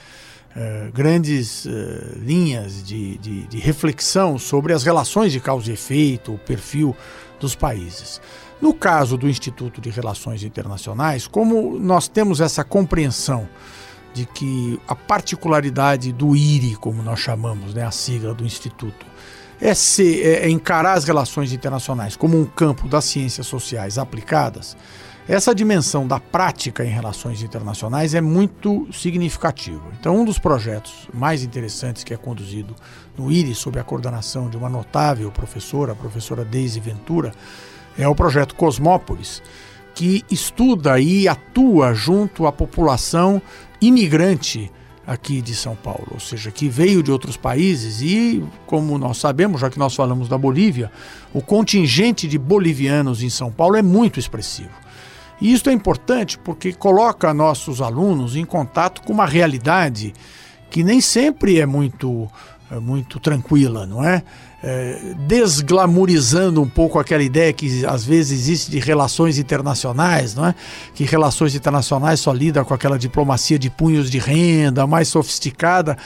uh, 0.56 0.92
grandes 0.92 1.66
uh, 1.66 1.70
linhas 2.18 2.84
de, 2.84 3.20
de, 3.20 3.44
de 3.44 3.60
reflexão 3.60 4.40
sobre 4.40 4.74
as 4.74 4.82
relações 4.82 5.32
de 5.32 5.40
causa 5.40 5.70
e 5.70 5.76
efeito, 5.76 6.34
o 6.34 6.40
perfil 6.40 6.98
dos 7.40 7.54
países. 7.54 8.20
No 8.62 8.74
caso 8.74 9.18
do 9.18 9.30
Instituto 9.30 9.80
de 9.80 9.90
Relações 9.90 10.44
Internacionais, 10.44 11.28
como 11.28 11.78
nós 11.80 12.08
temos 12.08 12.42
essa 12.42 12.64
compreensão 12.64 13.48
de 14.14 14.26
que 14.26 14.80
a 14.88 14.96
particularidade 14.96 16.12
do 16.12 16.36
IRI, 16.36 16.76
como 16.76 17.04
nós 17.04 17.20
chamamos, 17.20 17.74
né, 17.74 17.84
a 17.84 17.92
sigla 17.92 18.34
do 18.34 18.44
Instituto, 18.44 19.06
é, 19.62 19.74
ser, 19.74 20.26
é, 20.26 20.46
é 20.46 20.50
encarar 20.50 20.94
as 20.94 21.04
relações 21.04 21.54
internacionais 21.54 22.16
como 22.16 22.40
um 22.40 22.46
campo 22.46 22.88
das 22.88 23.06
ciências 23.06 23.46
sociais 23.46 23.98
aplicadas, 23.98 24.76
essa 25.28 25.54
dimensão 25.54 26.08
da 26.08 26.22
prática 26.22 26.86
em 26.86 26.90
relações 26.90 27.42
internacionais 27.42 28.16
é 28.16 28.22
muito 28.22 28.88
significativa. 28.94 29.84
Então, 30.00 30.22
um 30.22 30.24
dos 30.24 30.40
projetos 30.40 31.10
mais 31.14 31.44
interessantes 31.44 32.02
que 32.02 32.14
é 32.14 32.18
conduzido 32.18 32.74
no 33.18 33.30
IRI, 33.30 33.54
sob 33.54 33.78
a 33.78 33.84
coordenação 33.84 34.50
de 34.50 34.56
uma 34.56 34.70
notável 34.70 35.30
professora, 35.30 35.92
a 35.92 35.96
professora 35.96 36.46
Deise 36.46 36.80
Ventura, 36.80 37.34
é 37.98 38.08
o 38.08 38.16
projeto 38.16 38.56
Cosmópolis, 38.56 39.42
que 39.96 40.24
estuda 40.30 41.00
e 41.00 41.28
atua 41.28 41.94
junto 41.94 42.46
à 42.46 42.52
população 42.52 43.42
imigrante 43.82 44.72
aqui 45.08 45.42
de 45.42 45.56
São 45.56 45.74
Paulo, 45.74 46.08
ou 46.12 46.20
seja, 46.20 46.52
que 46.52 46.68
veio 46.68 47.02
de 47.02 47.10
outros 47.10 47.38
países 47.38 48.02
e, 48.02 48.44
como 48.66 48.98
nós 48.98 49.18
sabemos, 49.18 49.62
já 49.62 49.70
que 49.70 49.80
nós 49.80 49.96
falamos 49.96 50.28
da 50.28 50.38
Bolívia, 50.38 50.92
o 51.34 51.42
contingente 51.42 52.28
de 52.28 52.38
bolivianos 52.38 53.24
em 53.24 53.30
São 53.30 53.50
Paulo 53.50 53.78
é 53.78 53.82
muito 53.82 54.20
expressivo. 54.20 54.70
E 55.40 55.54
isso 55.54 55.70
é 55.70 55.74
importante 55.74 56.38
porque 56.38 56.74
coloca 56.74 57.34
nossos 57.34 57.82
alunos 57.82 58.36
em 58.36 58.44
contato 58.44 59.02
com 59.02 59.14
uma 59.14 59.26
realidade 59.26 60.14
que 60.70 60.84
nem 60.84 61.00
sempre 61.00 61.60
é 61.60 61.66
muito, 61.66 62.28
é 62.70 62.80
muito 62.80 63.20
tranquila, 63.20 63.86
não 63.86 64.04
é? 64.04 64.24
É, 64.64 65.14
desglamorizando 65.28 66.62
um 66.62 66.68
pouco 66.68 66.98
aquela 66.98 67.22
ideia 67.22 67.54
que 67.54 67.86
às 67.86 68.04
vezes 68.04 68.40
existe 68.40 68.72
de 68.72 68.80
relações 68.80 69.38
internacionais, 69.38 70.34
não 70.34 70.48
é? 70.48 70.56
Que 70.96 71.04
relações 71.04 71.54
internacionais 71.56 72.20
só 72.20 72.34
lidam 72.34 72.66
com 72.66 72.74
aquela 72.74 72.98
diplomacia 72.98 73.60
de 73.60 73.70
punhos 73.70 74.10
de 74.10 74.18
renda 74.18 74.88
mais 74.88 75.08
sofisticada. 75.08 75.98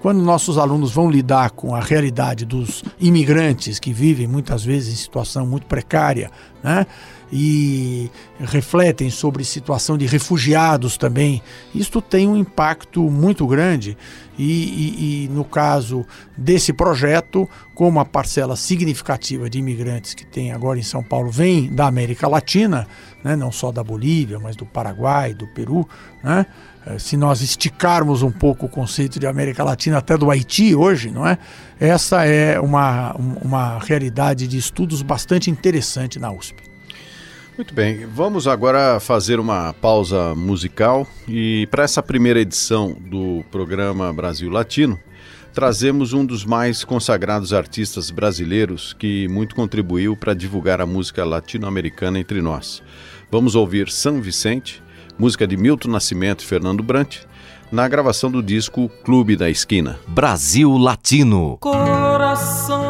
Quando 0.00 0.20
nossos 0.22 0.58
alunos 0.58 0.92
vão 0.92 1.10
lidar 1.10 1.50
com 1.50 1.74
a 1.74 1.80
realidade 1.80 2.44
dos 2.44 2.82
imigrantes 2.98 3.78
que 3.78 3.92
vivem 3.92 4.26
muitas 4.26 4.64
vezes 4.64 4.92
em 4.92 4.96
situação 4.96 5.46
muito 5.46 5.66
precária, 5.66 6.30
né? 6.64 6.86
e 7.32 8.10
refletem 8.40 9.08
sobre 9.08 9.44
situação 9.44 9.96
de 9.96 10.06
refugiados 10.06 10.96
também. 10.96 11.40
Isto 11.74 12.02
tem 12.02 12.26
um 12.26 12.36
impacto 12.36 13.02
muito 13.02 13.46
grande 13.46 13.96
e, 14.36 14.44
e, 14.44 15.24
e, 15.24 15.28
no 15.28 15.44
caso 15.44 16.04
desse 16.36 16.72
projeto, 16.72 17.48
como 17.80 17.98
a 17.98 18.04
parcela 18.04 18.56
significativa 18.56 19.48
de 19.48 19.58
imigrantes 19.58 20.12
que 20.12 20.26
tem 20.26 20.52
agora 20.52 20.78
em 20.78 20.82
São 20.82 21.02
Paulo 21.02 21.30
vem 21.30 21.66
da 21.72 21.86
América 21.86 22.28
Latina, 22.28 22.86
né, 23.24 23.34
não 23.34 23.50
só 23.50 23.72
da 23.72 23.82
Bolívia, 23.82 24.38
mas 24.38 24.54
do 24.54 24.66
Paraguai, 24.66 25.32
do 25.32 25.46
Peru, 25.46 25.88
né? 26.22 26.44
Eh, 26.84 26.98
se 26.98 27.16
nós 27.16 27.40
esticarmos 27.40 28.20
um 28.20 28.30
pouco 28.30 28.66
o 28.66 28.68
conceito 28.68 29.18
de 29.18 29.26
América 29.26 29.64
Latina 29.64 29.96
até 29.96 30.14
do 30.18 30.30
Haiti 30.30 30.74
hoje, 30.74 31.10
não 31.10 31.26
é? 31.26 31.38
Essa 31.80 32.26
é 32.26 32.60
uma, 32.60 33.14
uma 33.14 33.78
realidade 33.78 34.46
de 34.46 34.58
estudos 34.58 35.00
bastante 35.00 35.50
interessante 35.50 36.18
na 36.18 36.30
USP. 36.30 36.62
Muito 37.56 37.72
bem, 37.72 38.04
vamos 38.04 38.46
agora 38.46 39.00
fazer 39.00 39.40
uma 39.40 39.72
pausa 39.72 40.34
musical 40.34 41.06
e 41.26 41.66
para 41.70 41.84
essa 41.84 42.02
primeira 42.02 42.40
edição 42.40 42.94
do 43.00 43.42
programa 43.50 44.12
Brasil 44.12 44.50
Latino, 44.50 45.00
trazemos 45.60 46.14
um 46.14 46.24
dos 46.24 46.42
mais 46.42 46.84
consagrados 46.84 47.52
artistas 47.52 48.10
brasileiros 48.10 48.94
que 48.94 49.28
muito 49.28 49.54
contribuiu 49.54 50.16
para 50.16 50.32
divulgar 50.32 50.80
a 50.80 50.86
música 50.86 51.22
latino-americana 51.22 52.18
entre 52.18 52.40
nós. 52.40 52.82
Vamos 53.30 53.54
ouvir 53.54 53.90
São 53.90 54.22
Vicente, 54.22 54.82
música 55.18 55.46
de 55.46 55.58
Milton 55.58 55.90
Nascimento 55.90 56.40
e 56.40 56.46
Fernando 56.46 56.82
Brant, 56.82 57.18
na 57.70 57.86
gravação 57.86 58.30
do 58.30 58.42
disco 58.42 58.88
Clube 59.04 59.36
da 59.36 59.50
Esquina. 59.50 59.98
Brasil 60.08 60.78
Latino. 60.78 61.58
Coração 61.60 62.89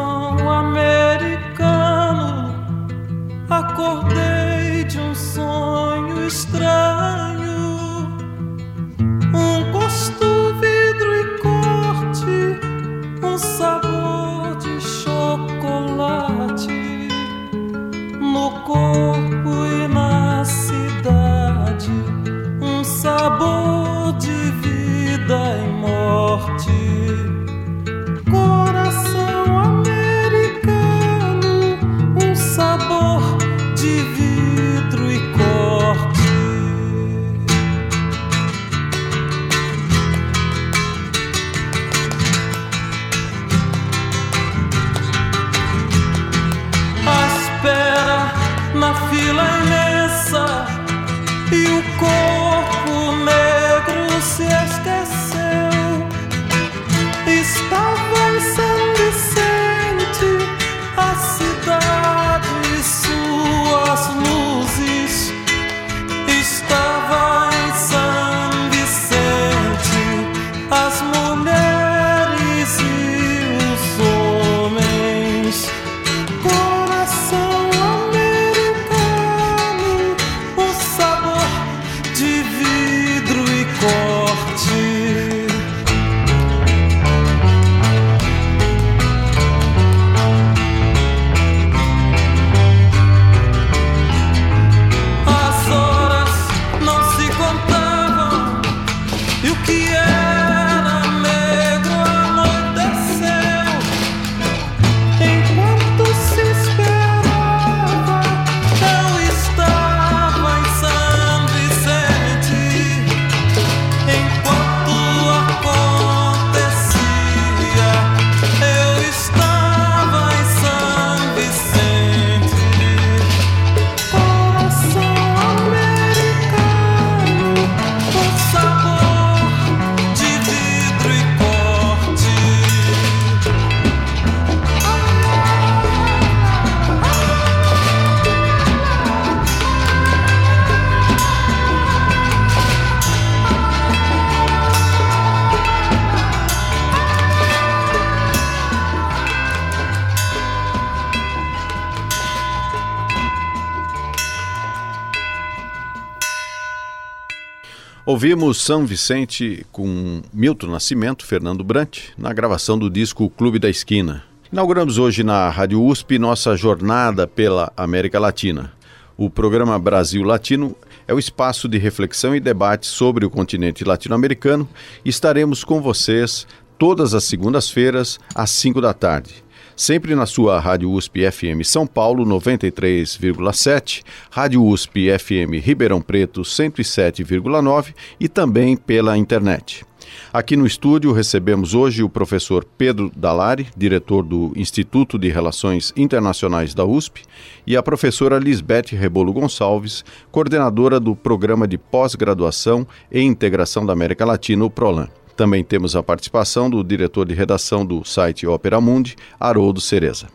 Ouvimos 158.11 158.61
São 158.61 158.85
Vicente 158.85 159.65
com 159.71 160.21
Milton 160.33 160.67
Nascimento, 160.67 161.25
Fernando 161.25 161.63
Brant, 161.63 162.09
na 162.17 162.33
gravação 162.33 162.77
do 162.77 162.89
disco 162.89 163.29
Clube 163.29 163.57
da 163.57 163.69
Esquina. 163.69 164.21
Inauguramos 164.51 164.97
hoje 164.97 165.23
na 165.23 165.49
Rádio 165.49 165.81
USP 165.81 166.19
nossa 166.19 166.57
jornada 166.57 167.25
pela 167.25 167.71
América 167.77 168.19
Latina. 168.19 168.73
O 169.15 169.29
programa 169.29 169.79
Brasil 169.79 170.23
Latino 170.23 170.75
é 171.07 171.13
o 171.13 171.19
espaço 171.19 171.69
de 171.69 171.77
reflexão 171.77 172.35
e 172.35 172.41
debate 172.41 172.85
sobre 172.85 173.25
o 173.25 173.29
continente 173.29 173.85
latino-americano 173.85 174.67
estaremos 175.05 175.63
com 175.63 175.81
vocês 175.81 176.45
todas 176.77 177.13
as 177.13 177.23
segundas-feiras, 177.23 178.19
às 178.35 178.51
5 178.51 178.81
da 178.81 178.93
tarde 178.93 179.41
sempre 179.81 180.13
na 180.13 180.27
sua 180.27 180.59
Rádio 180.59 180.91
USP 180.91 181.31
FM 181.31 181.65
São 181.65 181.87
Paulo 181.87 182.23
93,7, 182.23 184.03
Rádio 184.29 184.63
USP 184.63 185.07
FM 185.17 185.59
Ribeirão 185.59 185.99
Preto 185.99 186.43
107,9 186.43 187.95
e 188.19 188.29
também 188.29 188.77
pela 188.77 189.17
internet. 189.17 189.83
Aqui 190.31 190.55
no 190.55 190.67
estúdio 190.67 191.11
recebemos 191.11 191.73
hoje 191.73 192.03
o 192.03 192.09
professor 192.09 192.63
Pedro 192.77 193.11
Dalari, 193.15 193.69
diretor 193.75 194.21
do 194.21 194.53
Instituto 194.55 195.17
de 195.17 195.29
Relações 195.29 195.91
Internacionais 195.97 196.75
da 196.75 196.85
USP, 196.85 197.23
e 197.65 197.75
a 197.75 197.81
professora 197.81 198.37
Lisbeth 198.37 198.91
Rebolo 198.91 199.33
Gonçalves, 199.33 200.05
coordenadora 200.31 200.99
do 200.99 201.15
Programa 201.15 201.67
de 201.67 201.79
Pós-Graduação 201.79 202.85
e 203.11 203.19
Integração 203.19 203.83
da 203.83 203.93
América 203.93 204.25
Latina, 204.25 204.63
o 204.63 204.69
PROLAN. 204.69 205.09
Também 205.35 205.63
temos 205.63 205.95
a 205.95 206.03
participação 206.03 206.69
do 206.69 206.83
diretor 206.83 207.27
de 207.27 207.33
redação 207.33 207.85
do 207.85 208.03
site 208.03 208.45
Opera 208.45 208.81
Mundi, 208.81 209.15
Haroldo 209.39 209.79
Cereza. 209.79 210.27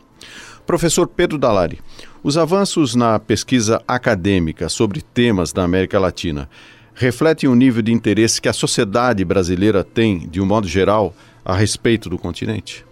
Professor 0.66 1.06
Pedro 1.06 1.38
Dalari, 1.38 1.80
os 2.24 2.36
avanços 2.36 2.94
na 2.94 3.20
pesquisa 3.20 3.80
acadêmica 3.86 4.68
sobre 4.68 5.00
temas 5.00 5.52
da 5.52 5.62
América 5.62 5.98
Latina 5.98 6.48
refletem 6.92 7.48
o 7.48 7.54
nível 7.54 7.82
de 7.82 7.92
interesse 7.92 8.40
que 8.40 8.48
a 8.48 8.52
sociedade 8.52 9.24
brasileira 9.24 9.84
tem, 9.84 10.18
de 10.18 10.40
um 10.40 10.46
modo 10.46 10.66
geral, 10.66 11.14
a 11.44 11.54
respeito 11.54 12.10
do 12.10 12.18
continente? 12.18 12.84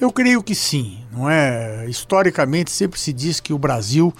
Eu 0.00 0.10
creio 0.10 0.42
que 0.42 0.54
sim, 0.54 0.98
não 1.12 1.30
é? 1.30 1.86
Historicamente 1.88 2.70
sempre 2.70 2.98
se 2.98 3.12
diz 3.12 3.38
que 3.38 3.52
o 3.52 3.58
Brasil 3.58 4.12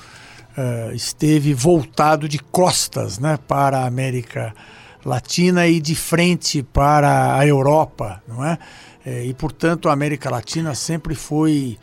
uh, 0.56 0.94
esteve 0.94 1.52
voltado 1.52 2.28
de 2.28 2.38
costas, 2.38 3.18
né, 3.18 3.38
para 3.48 3.80
a 3.80 3.86
América 3.86 4.40
Latina 4.40 4.85
Latina 5.06 5.68
e 5.68 5.80
de 5.80 5.94
frente 5.94 6.64
para 6.64 7.38
a 7.38 7.46
Europa, 7.46 8.20
não 8.26 8.44
é? 8.44 8.58
é 9.04 9.24
e 9.24 9.32
portanto 9.32 9.88
a 9.88 9.92
América 9.92 10.28
Latina 10.28 10.74
sempre 10.74 11.14
foi 11.14 11.78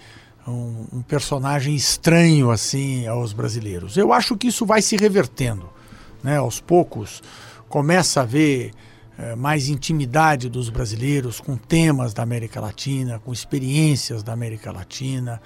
um, 0.45 0.85
um, 0.91 1.01
personagem 1.01 1.73
estranho 1.73 2.51
assim 2.51 3.07
aos 3.07 3.31
brasileiros. 3.31 3.95
Eu 3.95 4.11
acho 4.11 4.35
que 4.35 4.47
isso 4.47 4.65
vai 4.65 4.81
se 4.81 4.97
revertendo, 4.97 5.69
né? 6.21 6.35
Aos 6.35 6.59
poucos 6.59 7.23
começa 7.69 8.19
a 8.19 8.23
haver 8.23 8.73
é, 9.17 9.35
mais 9.35 9.69
intimidade 9.69 10.49
dos 10.49 10.69
brasileiros 10.69 11.39
com 11.39 11.55
temas 11.55 12.13
da 12.13 12.23
América 12.23 12.59
Latina, 12.59 13.21
com 13.23 13.31
experiências 13.31 14.21
da 14.21 14.33
América 14.33 14.69
Latina. 14.69 15.41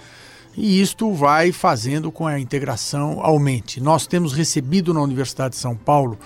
E 0.56 0.82
isto 0.82 1.13
vai 1.13 1.52
fazendo 1.52 2.12
com 2.12 2.26
a 2.26 2.40
integração 2.40 3.20
aumente. 3.22 3.80
Nós 3.80 4.08
temos 4.08 4.34
recebido 4.34 4.92
na 4.96 5.02
Universidade 5.02 5.54
de 5.54 5.62
São 5.62 5.76
Paulo 5.76 6.18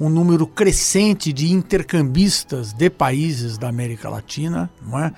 um 0.00 0.08
número 0.08 0.46
crescente 0.46 1.30
de 1.30 1.52
intercambistas 1.52 2.72
de 2.72 2.88
países 2.88 3.58
da 3.58 3.68
América 3.68 4.08
Latina, 4.08 4.70
não 4.80 4.98
é? 4.98 5.12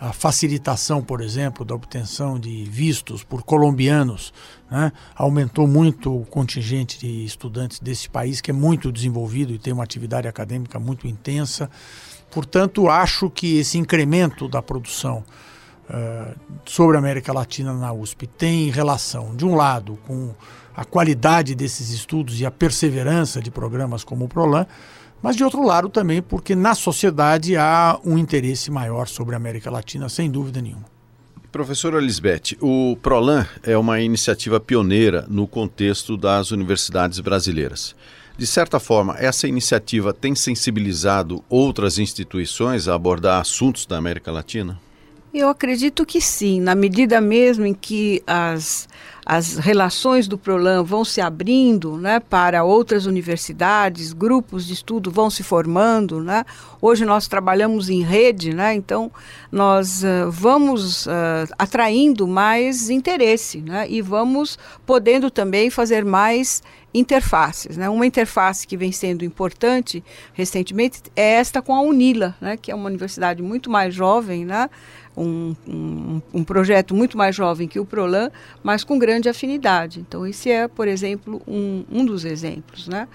A 0.00 0.12
facilitação, 0.12 1.02
por 1.02 1.20
exemplo, 1.20 1.64
da 1.64 1.74
obtenção 1.74 2.38
de 2.38 2.64
vistos 2.64 3.22
por 3.22 3.42
colombianos 3.42 4.34
né? 4.70 4.92
aumentou 5.14 5.66
muito 5.66 6.14
o 6.14 6.26
contingente 6.26 6.98
de 6.98 7.24
estudantes 7.24 7.78
desse 7.78 8.10
país, 8.10 8.40
que 8.40 8.50
é 8.50 8.54
muito 8.54 8.90
desenvolvido 8.90 9.54
e 9.54 9.58
tem 9.58 9.72
uma 9.72 9.84
atividade 9.84 10.26
acadêmica 10.26 10.78
muito 10.78 11.06
intensa. 11.06 11.70
Portanto, 12.30 12.88
acho 12.88 13.30
que 13.30 13.58
esse 13.58 13.78
incremento 13.78 14.48
da 14.48 14.60
produção 14.60 15.24
uh, 15.90 16.34
sobre 16.64 16.96
a 16.96 16.98
América 16.98 17.32
Latina 17.32 17.72
na 17.72 17.92
USP 17.92 18.26
tem 18.26 18.70
relação, 18.70 19.34
de 19.34 19.44
um 19.44 19.54
lado, 19.54 19.98
com 20.06 20.34
a 20.76 20.84
qualidade 20.84 21.54
desses 21.54 21.90
estudos 21.90 22.40
e 22.40 22.46
a 22.46 22.50
perseverança 22.50 23.40
de 23.40 23.50
programas 23.50 24.02
como 24.02 24.24
o 24.24 24.28
PROLAN, 24.28 24.66
mas 25.22 25.36
de 25.36 25.44
outro 25.44 25.64
lado 25.64 25.88
também 25.88 26.20
porque 26.20 26.54
na 26.54 26.74
sociedade 26.74 27.56
há 27.56 27.98
um 28.04 28.18
interesse 28.18 28.70
maior 28.70 29.06
sobre 29.08 29.34
a 29.34 29.38
América 29.38 29.70
Latina, 29.70 30.08
sem 30.08 30.30
dúvida 30.30 30.60
nenhuma. 30.60 30.84
Professora 31.50 32.00
Lisbeth, 32.00 32.56
o 32.60 32.96
PROLAN 33.00 33.46
é 33.62 33.78
uma 33.78 34.00
iniciativa 34.00 34.58
pioneira 34.58 35.24
no 35.28 35.46
contexto 35.46 36.16
das 36.16 36.50
universidades 36.50 37.20
brasileiras. 37.20 37.94
De 38.36 38.44
certa 38.44 38.80
forma, 38.80 39.14
essa 39.16 39.46
iniciativa 39.46 40.12
tem 40.12 40.34
sensibilizado 40.34 41.44
outras 41.48 42.00
instituições 42.00 42.88
a 42.88 42.94
abordar 42.94 43.40
assuntos 43.40 43.86
da 43.86 43.96
América 43.96 44.32
Latina? 44.32 44.80
Eu 45.34 45.48
acredito 45.48 46.06
que 46.06 46.20
sim, 46.20 46.60
na 46.60 46.76
medida 46.76 47.20
mesmo 47.20 47.66
em 47.66 47.74
que 47.74 48.22
as, 48.24 48.88
as 49.26 49.56
relações 49.56 50.28
do 50.28 50.38
Prolan 50.38 50.84
vão 50.84 51.04
se 51.04 51.20
abrindo 51.20 51.96
né, 51.96 52.20
para 52.20 52.62
outras 52.62 53.04
universidades, 53.04 54.12
grupos 54.12 54.64
de 54.64 54.74
estudo 54.74 55.10
vão 55.10 55.28
se 55.28 55.42
formando. 55.42 56.22
Né? 56.22 56.44
Hoje 56.80 57.04
nós 57.04 57.26
trabalhamos 57.26 57.90
em 57.90 58.00
rede, 58.00 58.54
né, 58.54 58.74
então 58.74 59.10
nós 59.50 60.04
uh, 60.04 60.30
vamos 60.30 61.06
uh, 61.06 61.10
atraindo 61.58 62.28
mais 62.28 62.88
interesse 62.88 63.60
né, 63.60 63.86
e 63.90 64.00
vamos 64.00 64.56
podendo 64.86 65.32
também 65.32 65.68
fazer 65.68 66.04
mais 66.04 66.62
interfaces. 66.94 67.76
Né? 67.76 67.88
Uma 67.88 68.06
interface 68.06 68.66
que 68.66 68.76
vem 68.76 68.92
sendo 68.92 69.24
importante 69.24 70.02
recentemente 70.32 71.02
é 71.16 71.34
esta 71.34 71.60
com 71.60 71.74
a 71.74 71.80
UNILA, 71.80 72.36
né? 72.40 72.56
que 72.56 72.70
é 72.70 72.74
uma 72.74 72.86
universidade 72.86 73.42
muito 73.42 73.68
mais 73.68 73.92
jovem, 73.92 74.44
né? 74.44 74.70
um, 75.16 75.54
um, 75.66 76.22
um, 76.32 76.44
projeto 76.44 76.94
muito 76.94 77.18
mais 77.18 77.34
jovem 77.34 77.68
que 77.68 77.78
o 77.78 77.84
Prolan, 77.84 78.30
mas 78.62 78.84
com 78.84 78.98
grande 78.98 79.28
afinidade. 79.28 80.00
Então, 80.00 80.26
esse 80.26 80.50
é, 80.50 80.68
por 80.68 80.86
exemplo, 80.88 81.42
um, 81.46 81.84
um 81.90 82.04
dos 82.04 82.24
exemplos. 82.24 82.88
Né? 82.88 83.08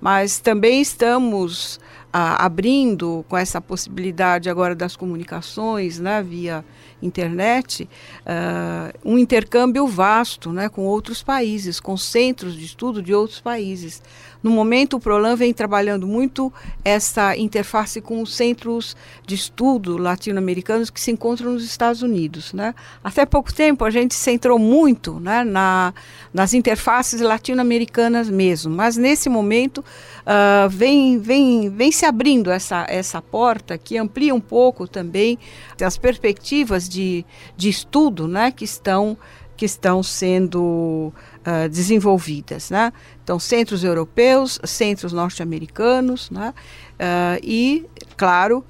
Mas 0.00 0.38
também 0.38 0.80
estamos 0.80 1.78
ah, 2.12 2.44
abrindo 2.44 3.24
com 3.28 3.36
essa 3.36 3.60
possibilidade 3.60 4.48
agora 4.48 4.74
das 4.74 4.96
comunicações 4.96 5.98
né, 5.98 6.22
via 6.22 6.64
internet, 7.02 7.88
uh, 8.22 8.98
um 9.04 9.18
intercâmbio 9.18 9.86
vasto 9.86 10.52
né, 10.52 10.68
com 10.68 10.82
outros 10.82 11.22
países, 11.22 11.78
com 11.78 11.96
centros 11.96 12.56
de 12.56 12.64
estudo 12.64 13.02
de 13.02 13.14
outros 13.14 13.40
países. 13.40 14.02
No 14.46 14.52
momento, 14.52 14.96
o 14.96 15.00
Prolan 15.00 15.34
vem 15.34 15.52
trabalhando 15.52 16.06
muito 16.06 16.52
essa 16.84 17.36
interface 17.36 18.00
com 18.00 18.22
os 18.22 18.32
centros 18.32 18.96
de 19.26 19.34
estudo 19.34 19.98
latino-americanos 19.98 20.88
que 20.88 21.00
se 21.00 21.10
encontram 21.10 21.54
nos 21.54 21.64
Estados 21.64 22.00
Unidos. 22.00 22.52
Né? 22.52 22.72
Até 23.02 23.26
pouco 23.26 23.52
tempo, 23.52 23.84
a 23.84 23.90
gente 23.90 24.14
centrou 24.14 24.56
muito 24.56 25.18
né, 25.18 25.42
na, 25.42 25.92
nas 26.32 26.54
interfaces 26.54 27.20
latino-americanas 27.20 28.30
mesmo, 28.30 28.72
mas 28.72 28.96
nesse 28.96 29.28
momento 29.28 29.78
uh, 29.78 30.68
vem, 30.68 31.18
vem, 31.18 31.68
vem 31.68 31.90
se 31.90 32.06
abrindo 32.06 32.48
essa, 32.48 32.86
essa 32.88 33.20
porta 33.20 33.76
que 33.76 33.98
amplia 33.98 34.32
um 34.32 34.40
pouco 34.40 34.86
também 34.86 35.40
as 35.84 35.98
perspectivas 35.98 36.88
de, 36.88 37.26
de 37.56 37.68
estudo 37.68 38.28
né, 38.28 38.52
que 38.52 38.64
estão 38.64 39.18
que 39.56 39.64
estão 39.64 40.02
sendo 40.02 41.12
uh, 41.12 41.68
desenvolvidas. 41.70 42.70
Né? 42.70 42.92
Então, 43.22 43.38
centros 43.38 43.82
europeus, 43.82 44.60
centros 44.64 45.12
norte-americanos, 45.12 46.30
né? 46.30 46.52
Uh, 46.94 47.40
e, 47.42 47.86
claro, 48.16 48.64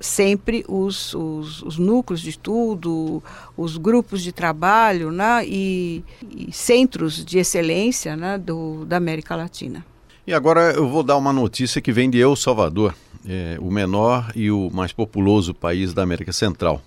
sempre 0.00 0.64
os, 0.68 1.14
os, 1.14 1.62
os, 1.62 1.78
núcleos 1.78 2.20
de 2.20 2.30
estudo, 2.30 3.22
os 3.56 3.76
grupos 3.76 4.22
de 4.22 4.32
trabalho 4.32 5.10
né? 5.10 5.44
e, 5.46 6.04
e 6.30 6.52
centros 6.52 7.24
de 7.24 7.38
excelência 7.38 8.16
né? 8.16 8.38
Do, 8.38 8.84
da 8.84 8.96
América 8.96 9.34
Latina. 9.34 9.84
E 10.26 10.32
agora 10.32 10.72
eu 10.72 10.88
vou 10.88 11.02
dar 11.02 11.16
uma 11.16 11.32
notícia 11.32 11.80
que 11.82 11.92
vem 11.92 12.08
de 12.08 12.18
El 12.18 12.34
Salvador, 12.34 12.94
é, 13.26 13.58
o 13.60 13.70
menor 13.70 14.32
e 14.34 14.50
o 14.50 14.70
mais 14.72 14.92
populoso 14.92 15.52
país 15.52 15.92
da 15.92 16.02
América 16.02 16.32
Central 16.32 16.80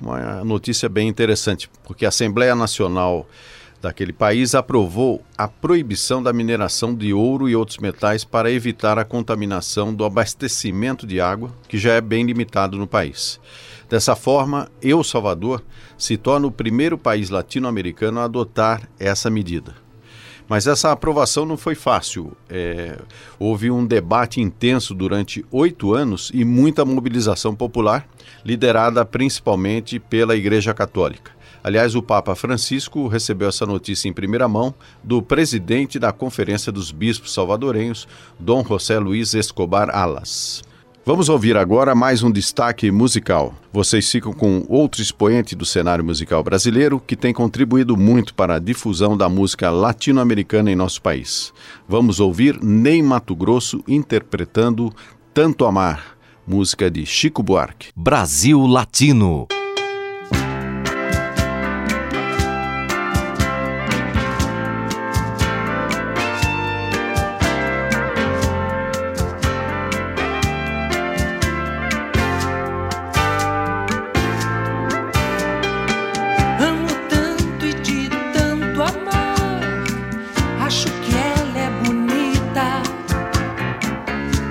uma 0.00 0.44
notícia 0.44 0.88
bem 0.88 1.08
interessante, 1.08 1.70
porque 1.84 2.04
a 2.04 2.08
Assembleia 2.08 2.54
Nacional 2.54 3.26
daquele 3.80 4.12
país 4.12 4.54
aprovou 4.54 5.22
a 5.36 5.48
proibição 5.48 6.22
da 6.22 6.32
mineração 6.32 6.94
de 6.94 7.12
ouro 7.12 7.48
e 7.48 7.56
outros 7.56 7.78
metais 7.78 8.24
para 8.24 8.50
evitar 8.50 8.98
a 8.98 9.04
contaminação 9.04 9.94
do 9.94 10.04
abastecimento 10.04 11.06
de 11.06 11.20
água, 11.20 11.50
que 11.66 11.78
já 11.78 11.94
é 11.94 12.00
bem 12.00 12.24
limitado 12.24 12.76
no 12.76 12.86
país. 12.86 13.40
Dessa 13.88 14.14
forma, 14.14 14.70
El 14.82 15.02
Salvador 15.02 15.62
se 15.96 16.16
torna 16.16 16.46
o 16.46 16.52
primeiro 16.52 16.96
país 16.96 17.30
latino-americano 17.30 18.20
a 18.20 18.24
adotar 18.24 18.88
essa 18.98 19.30
medida. 19.30 19.74
Mas 20.50 20.66
essa 20.66 20.90
aprovação 20.90 21.46
não 21.46 21.56
foi 21.56 21.76
fácil. 21.76 22.32
É, 22.48 22.98
houve 23.38 23.70
um 23.70 23.86
debate 23.86 24.40
intenso 24.40 24.92
durante 24.92 25.46
oito 25.48 25.94
anos 25.94 26.28
e 26.34 26.44
muita 26.44 26.84
mobilização 26.84 27.54
popular, 27.54 28.04
liderada 28.44 29.04
principalmente 29.04 30.00
pela 30.00 30.34
Igreja 30.34 30.74
Católica. 30.74 31.30
Aliás, 31.62 31.94
o 31.94 32.02
Papa 32.02 32.34
Francisco 32.34 33.06
recebeu 33.06 33.48
essa 33.48 33.64
notícia 33.64 34.08
em 34.08 34.12
primeira 34.12 34.48
mão 34.48 34.74
do 35.04 35.22
presidente 35.22 36.00
da 36.00 36.10
Conferência 36.10 36.72
dos 36.72 36.90
Bispos 36.90 37.32
Salvadorenhos, 37.32 38.08
Dom 38.36 38.64
José 38.64 38.98
Luiz 38.98 39.34
Escobar 39.34 39.88
Alas. 39.90 40.64
Vamos 41.04 41.30
ouvir 41.30 41.56
agora 41.56 41.94
mais 41.94 42.22
um 42.22 42.30
destaque 42.30 42.90
musical. 42.90 43.54
Vocês 43.72 44.10
ficam 44.10 44.34
com 44.34 44.66
outro 44.68 45.00
expoente 45.00 45.56
do 45.56 45.64
cenário 45.64 46.04
musical 46.04 46.42
brasileiro 46.42 47.02
que 47.04 47.16
tem 47.16 47.32
contribuído 47.32 47.96
muito 47.96 48.34
para 48.34 48.56
a 48.56 48.58
difusão 48.58 49.16
da 49.16 49.26
música 49.26 49.70
latino-americana 49.70 50.70
em 50.70 50.76
nosso 50.76 51.00
país. 51.00 51.54
Vamos 51.88 52.20
ouvir 52.20 52.62
Ney 52.62 53.02
Mato 53.02 53.34
Grosso 53.34 53.82
interpretando 53.88 54.92
Tanto 55.32 55.64
Amar, 55.64 56.18
música 56.46 56.90
de 56.90 57.06
Chico 57.06 57.42
Buarque. 57.42 57.88
Brasil 57.96 58.60
Latino. 58.66 59.48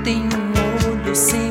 tem 0.10 0.24
um 0.24 0.89
olho 0.91 1.15
sem 1.15 1.49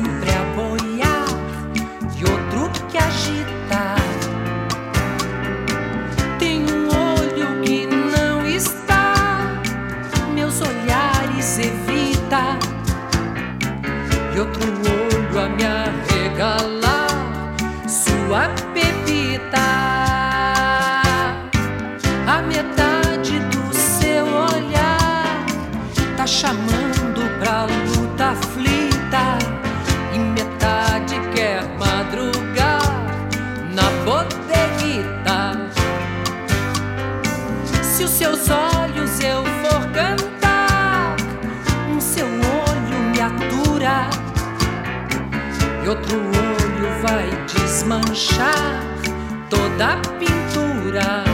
outro 45.89 46.17
olho 46.17 47.01
vai 47.01 47.27
desmanchar 47.47 48.83
toda 49.49 49.93
a 49.93 49.97
pintura. 50.19 51.28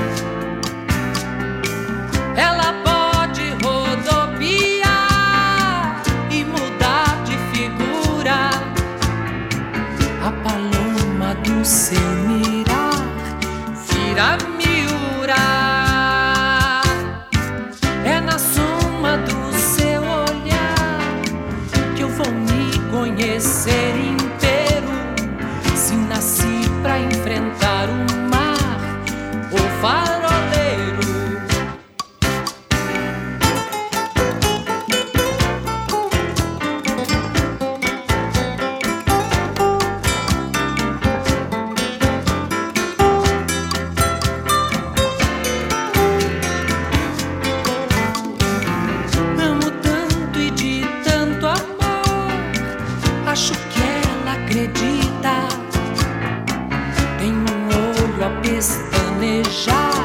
Estanejar 58.46 60.05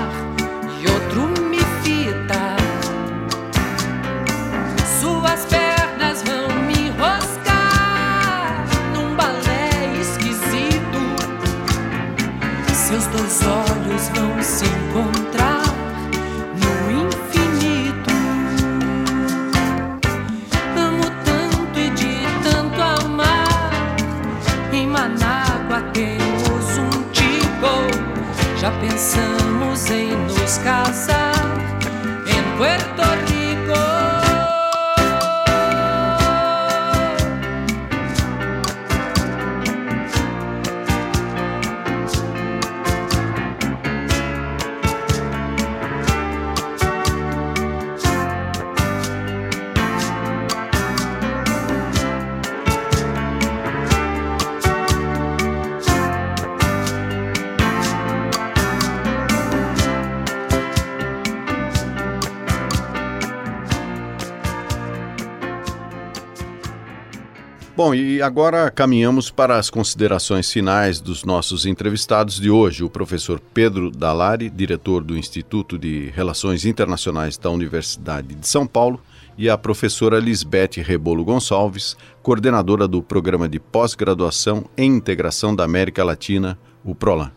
Bom, 67.82 67.94
e 67.94 68.20
agora 68.20 68.70
caminhamos 68.70 69.30
para 69.30 69.56
as 69.56 69.70
considerações 69.70 70.52
finais 70.52 71.00
dos 71.00 71.24
nossos 71.24 71.64
entrevistados 71.64 72.38
de 72.38 72.50
hoje. 72.50 72.84
O 72.84 72.90
professor 72.90 73.40
Pedro 73.54 73.90
Dalari, 73.90 74.50
diretor 74.50 75.02
do 75.02 75.16
Instituto 75.16 75.78
de 75.78 76.10
Relações 76.14 76.66
Internacionais 76.66 77.38
da 77.38 77.48
Universidade 77.48 78.34
de 78.34 78.46
São 78.46 78.66
Paulo, 78.66 79.00
e 79.38 79.48
a 79.48 79.56
professora 79.56 80.18
Lisbeth 80.18 80.82
Rebolo 80.82 81.24
Gonçalves, 81.24 81.96
coordenadora 82.22 82.86
do 82.86 83.02
Programa 83.02 83.48
de 83.48 83.58
Pós-Graduação 83.58 84.66
em 84.76 84.94
Integração 84.94 85.56
da 85.56 85.64
América 85.64 86.04
Latina, 86.04 86.58
o 86.84 86.94
PROLAN. 86.94 87.32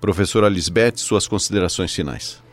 Professora 0.00 0.48
Lisbeth, 0.48 0.96
suas 0.96 1.28
considerações 1.28 1.94
finais. 1.94 2.47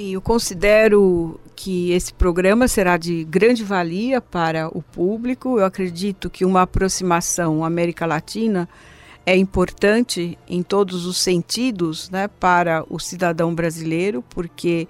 Bem, 0.00 0.14
eu 0.14 0.22
considero 0.22 1.38
que 1.54 1.92
esse 1.92 2.10
programa 2.14 2.66
será 2.66 2.96
de 2.96 3.22
grande 3.24 3.62
valia 3.62 4.18
para 4.18 4.66
o 4.68 4.80
público. 4.80 5.58
Eu 5.58 5.66
acredito 5.66 6.30
que 6.30 6.42
uma 6.42 6.62
aproximação 6.62 7.62
América 7.62 8.06
Latina 8.06 8.66
é 9.26 9.36
importante 9.36 10.38
em 10.48 10.62
todos 10.62 11.04
os 11.04 11.18
sentidos 11.18 12.08
né, 12.08 12.28
para 12.28 12.82
o 12.88 12.98
cidadão 12.98 13.54
brasileiro, 13.54 14.24
porque 14.30 14.88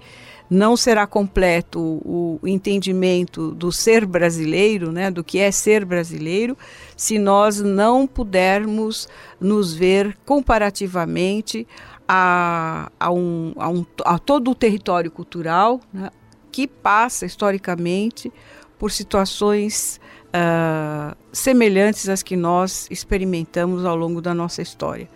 não 0.49 0.77
será 0.77 1.05
completo 1.05 1.79
o 2.05 2.39
entendimento 2.45 3.51
do 3.51 3.69
ser 3.69 4.05
brasileiro, 4.05 4.93
né, 4.93 5.11
do 5.11 5.25
que 5.25 5.39
é 5.39 5.51
ser 5.51 5.83
brasileiro, 5.83 6.57
se 6.95 7.19
nós 7.19 7.59
não 7.59 8.07
pudermos 8.07 9.09
nos 9.41 9.73
ver 9.73 10.17
comparativamente 10.25 11.67
a, 12.13 12.91
a, 12.99 13.09
um, 13.09 13.53
a, 13.55 13.69
um, 13.69 13.85
a 14.03 14.19
todo 14.19 14.51
o 14.51 14.55
território 14.55 15.09
cultural 15.09 15.79
né, 15.93 16.09
que 16.51 16.67
passa 16.67 17.25
historicamente 17.25 18.29
por 18.77 18.91
situações 18.91 19.97
uh, 20.27 21.15
semelhantes 21.31 22.09
às 22.09 22.21
que 22.21 22.35
nós 22.35 22.85
experimentamos 22.91 23.85
ao 23.85 23.95
longo 23.95 24.19
da 24.19 24.33
nossa 24.33 24.61
história. 24.61 25.07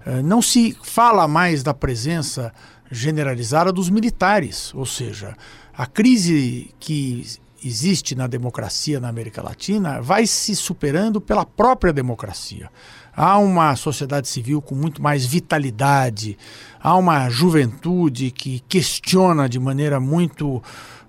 uh, 0.06 0.22
não 0.24 0.42
se 0.42 0.78
fala 0.84 1.28
mais 1.28 1.64
da 1.64 1.74
presença 1.74 2.54
generalizada 2.90 3.72
dos 3.72 3.90
militares, 3.90 4.74
ou 4.74 4.86
seja, 4.86 5.36
a 5.74 5.86
crise 5.86 6.74
que 6.80 7.26
existe 7.64 8.16
na 8.16 8.28
democracia 8.28 9.00
na 9.00 9.08
América 9.08 9.42
Latina 9.42 10.02
vai 10.02 10.26
se 10.26 10.56
superando 10.56 11.22
pela 11.22 11.46
própria 11.46 11.94
democracia. 11.94 12.70
Há 13.16 13.38
uma 13.38 13.76
sociedade 13.76 14.28
civil 14.28 14.62
com 14.62 14.74
muito 14.74 15.02
mais 15.02 15.26
vitalidade, 15.26 16.38
há 16.80 16.96
uma 16.96 17.30
juventude 17.30 18.32
que 18.32 18.62
questiona 18.68 19.48
de 19.48 19.60
maneira 19.60 20.00
muito 20.00 20.62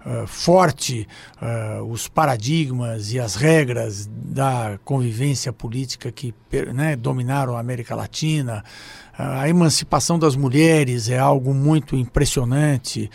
uh, 0.05 0.27
forte 0.27 1.07
uh, 1.41 1.83
os 1.85 2.09
paradigmas 2.09 3.13
e 3.13 3.19
as 3.19 3.35
regras 3.35 4.09
da 4.13 4.79
convivência 4.85 5.53
política 5.53 6.11
que 6.13 6.35
né, 6.75 6.97
dominaram 6.97 7.57
a 7.57 7.61
América 7.61 7.95
Latina. 7.95 8.65
A 9.17 9.47
emancipação 9.49 10.19
das 10.19 10.35
mulheres 10.35 11.11
é 11.11 11.19
algo 11.19 11.53
muito 11.53 11.95
impressionante. 11.95 13.11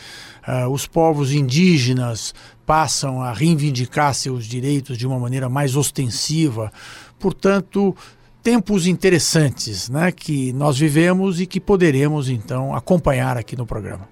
Os 0.69 0.85
povos 0.85 1.33
indígenas 1.33 2.35
passam 2.67 3.19
a 3.19 3.33
reivindicar 3.33 4.13
seus 4.13 4.45
direitos 4.45 4.95
de 4.95 5.07
uma 5.07 5.17
maneira 5.17 5.49
mais 5.49 5.75
ostensiva. 5.75 6.71
Portanto, 7.17 7.95
tempos 8.43 8.87
interessantes 8.87 9.89
né, 9.89 10.11
que 10.11 10.53
nós 10.53 10.77
vivemos 10.77 11.41
e 11.41 11.45
que 11.45 11.59
poderemos 11.59 12.29
então 12.29 12.75
acompanhar 12.75 13.35
aqui 13.35 13.57
no 13.57 13.65
programa. 13.65 14.07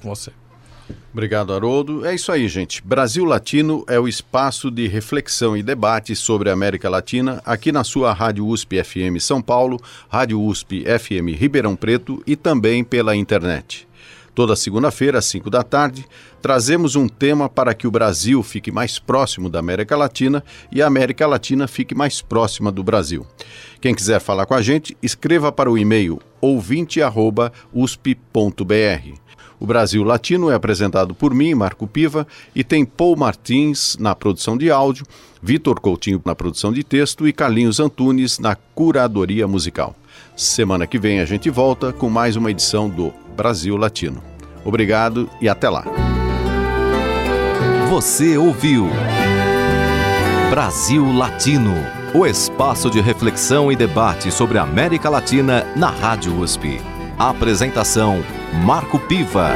com 0.02 0.10
você. 0.10 0.32
Obrigado, 1.14 1.54
Haroldo. 1.54 2.06
É 2.06 2.14
isso 2.14 2.32
aí, 2.32 2.48
gente. 2.48 2.82
Brasil 2.82 3.26
Latino 3.26 3.84
é 3.88 4.00
o 4.00 4.08
espaço 4.08 4.70
de 4.70 4.88
reflexão 4.88 5.56
e 5.56 5.64
debate 5.64 6.16
sobre 6.16 6.50
a 6.50 6.54
América 6.54 6.90
Latina 6.90 7.42
aqui 7.46 7.72
na 7.72 7.84
sua 7.84 8.14
Rádio 8.14 8.48
USP 8.48 8.84
FM 8.84 9.20
São 9.20 9.42
Paulo, 9.42 9.80
Rádio 10.10 10.42
USP 10.42 10.84
FM 10.86 11.38
Ribeirão 11.38 11.76
Preto 11.76 12.22
e 12.26 12.36
também 12.36 12.84
pela 12.84 13.16
internet. 13.16 13.88
Toda 14.34 14.56
segunda-feira, 14.56 15.20
às 15.20 15.26
5 15.26 15.50
da 15.50 15.62
tarde, 15.62 16.06
trazemos 16.42 16.96
um 16.96 17.08
tema 17.08 17.50
para 17.50 17.74
que 17.74 17.86
o 17.86 17.92
Brasil 17.92 18.42
fique 18.42 18.72
mais 18.72 18.98
próximo 18.98 19.50
da 19.50 19.60
América 19.60 19.98
Latina 19.98 20.44
e 20.72 20.82
a 20.82 20.88
América 20.88 21.28
Latina 21.28 21.68
fique 21.68 21.94
mais 21.94 22.22
próxima 22.22 22.72
do 22.72 22.84
Brasil. 22.84 23.28
Quem 23.82 23.94
quiser 23.94 24.22
falar 24.22 24.46
com 24.46 24.54
a 24.54 24.62
gente, 24.62 24.96
escreva 25.04 25.52
para 25.52 25.70
o 25.70 25.78
e-mail 25.78 26.20
ouvinte.usp.br. 26.40 27.52
O 29.60 29.68
Brasil 29.68 30.04
Latino 30.04 30.50
é 30.50 30.56
apresentado 30.56 31.14
por 31.14 31.36
mim, 31.36 31.54
Marco 31.54 31.86
Piva, 31.86 32.26
e 32.56 32.64
tem 32.64 32.84
Paul 32.84 33.16
Martins 33.16 33.96
na 34.00 34.16
produção 34.16 34.58
de 34.58 34.72
áudio, 34.72 35.06
Vitor 35.40 35.80
Coutinho 35.80 36.20
na 36.26 36.34
produção 36.34 36.74
de 36.74 36.84
texto 36.84 37.28
e 37.28 37.34
Carlinhos 37.34 37.80
Antunes 37.80 38.40
na 38.40 38.56
curadoria 38.56 39.48
musical. 39.48 39.96
Semana 40.36 40.88
que 40.88 40.98
vem 40.98 41.20
a 41.20 41.26
gente 41.26 41.48
volta 41.52 41.94
com 41.94 42.10
mais 42.10 42.36
uma 42.36 42.50
edição 42.50 42.90
do 42.90 43.14
Brasil 43.42 43.76
Latino. 43.76 44.22
Obrigado 44.64 45.28
e 45.42 45.50
até 45.50 45.68
lá. 45.68 45.84
Você 47.90 48.38
ouviu 48.38 48.88
Brasil 50.52 51.12
Latino, 51.12 51.74
o 52.14 52.24
espaço 52.24 52.88
de 52.88 53.02
reflexão 53.02 53.72
e 53.72 53.76
debate 53.76 54.32
sobre 54.32 54.60
a 54.60 54.62
América 54.62 55.10
Latina 55.10 55.66
na 55.76 55.90
Rádio 55.90 56.38
USP. 56.40 56.80
Apresentação 57.18 58.24
Marco 58.64 59.00
Piva. 59.00 59.50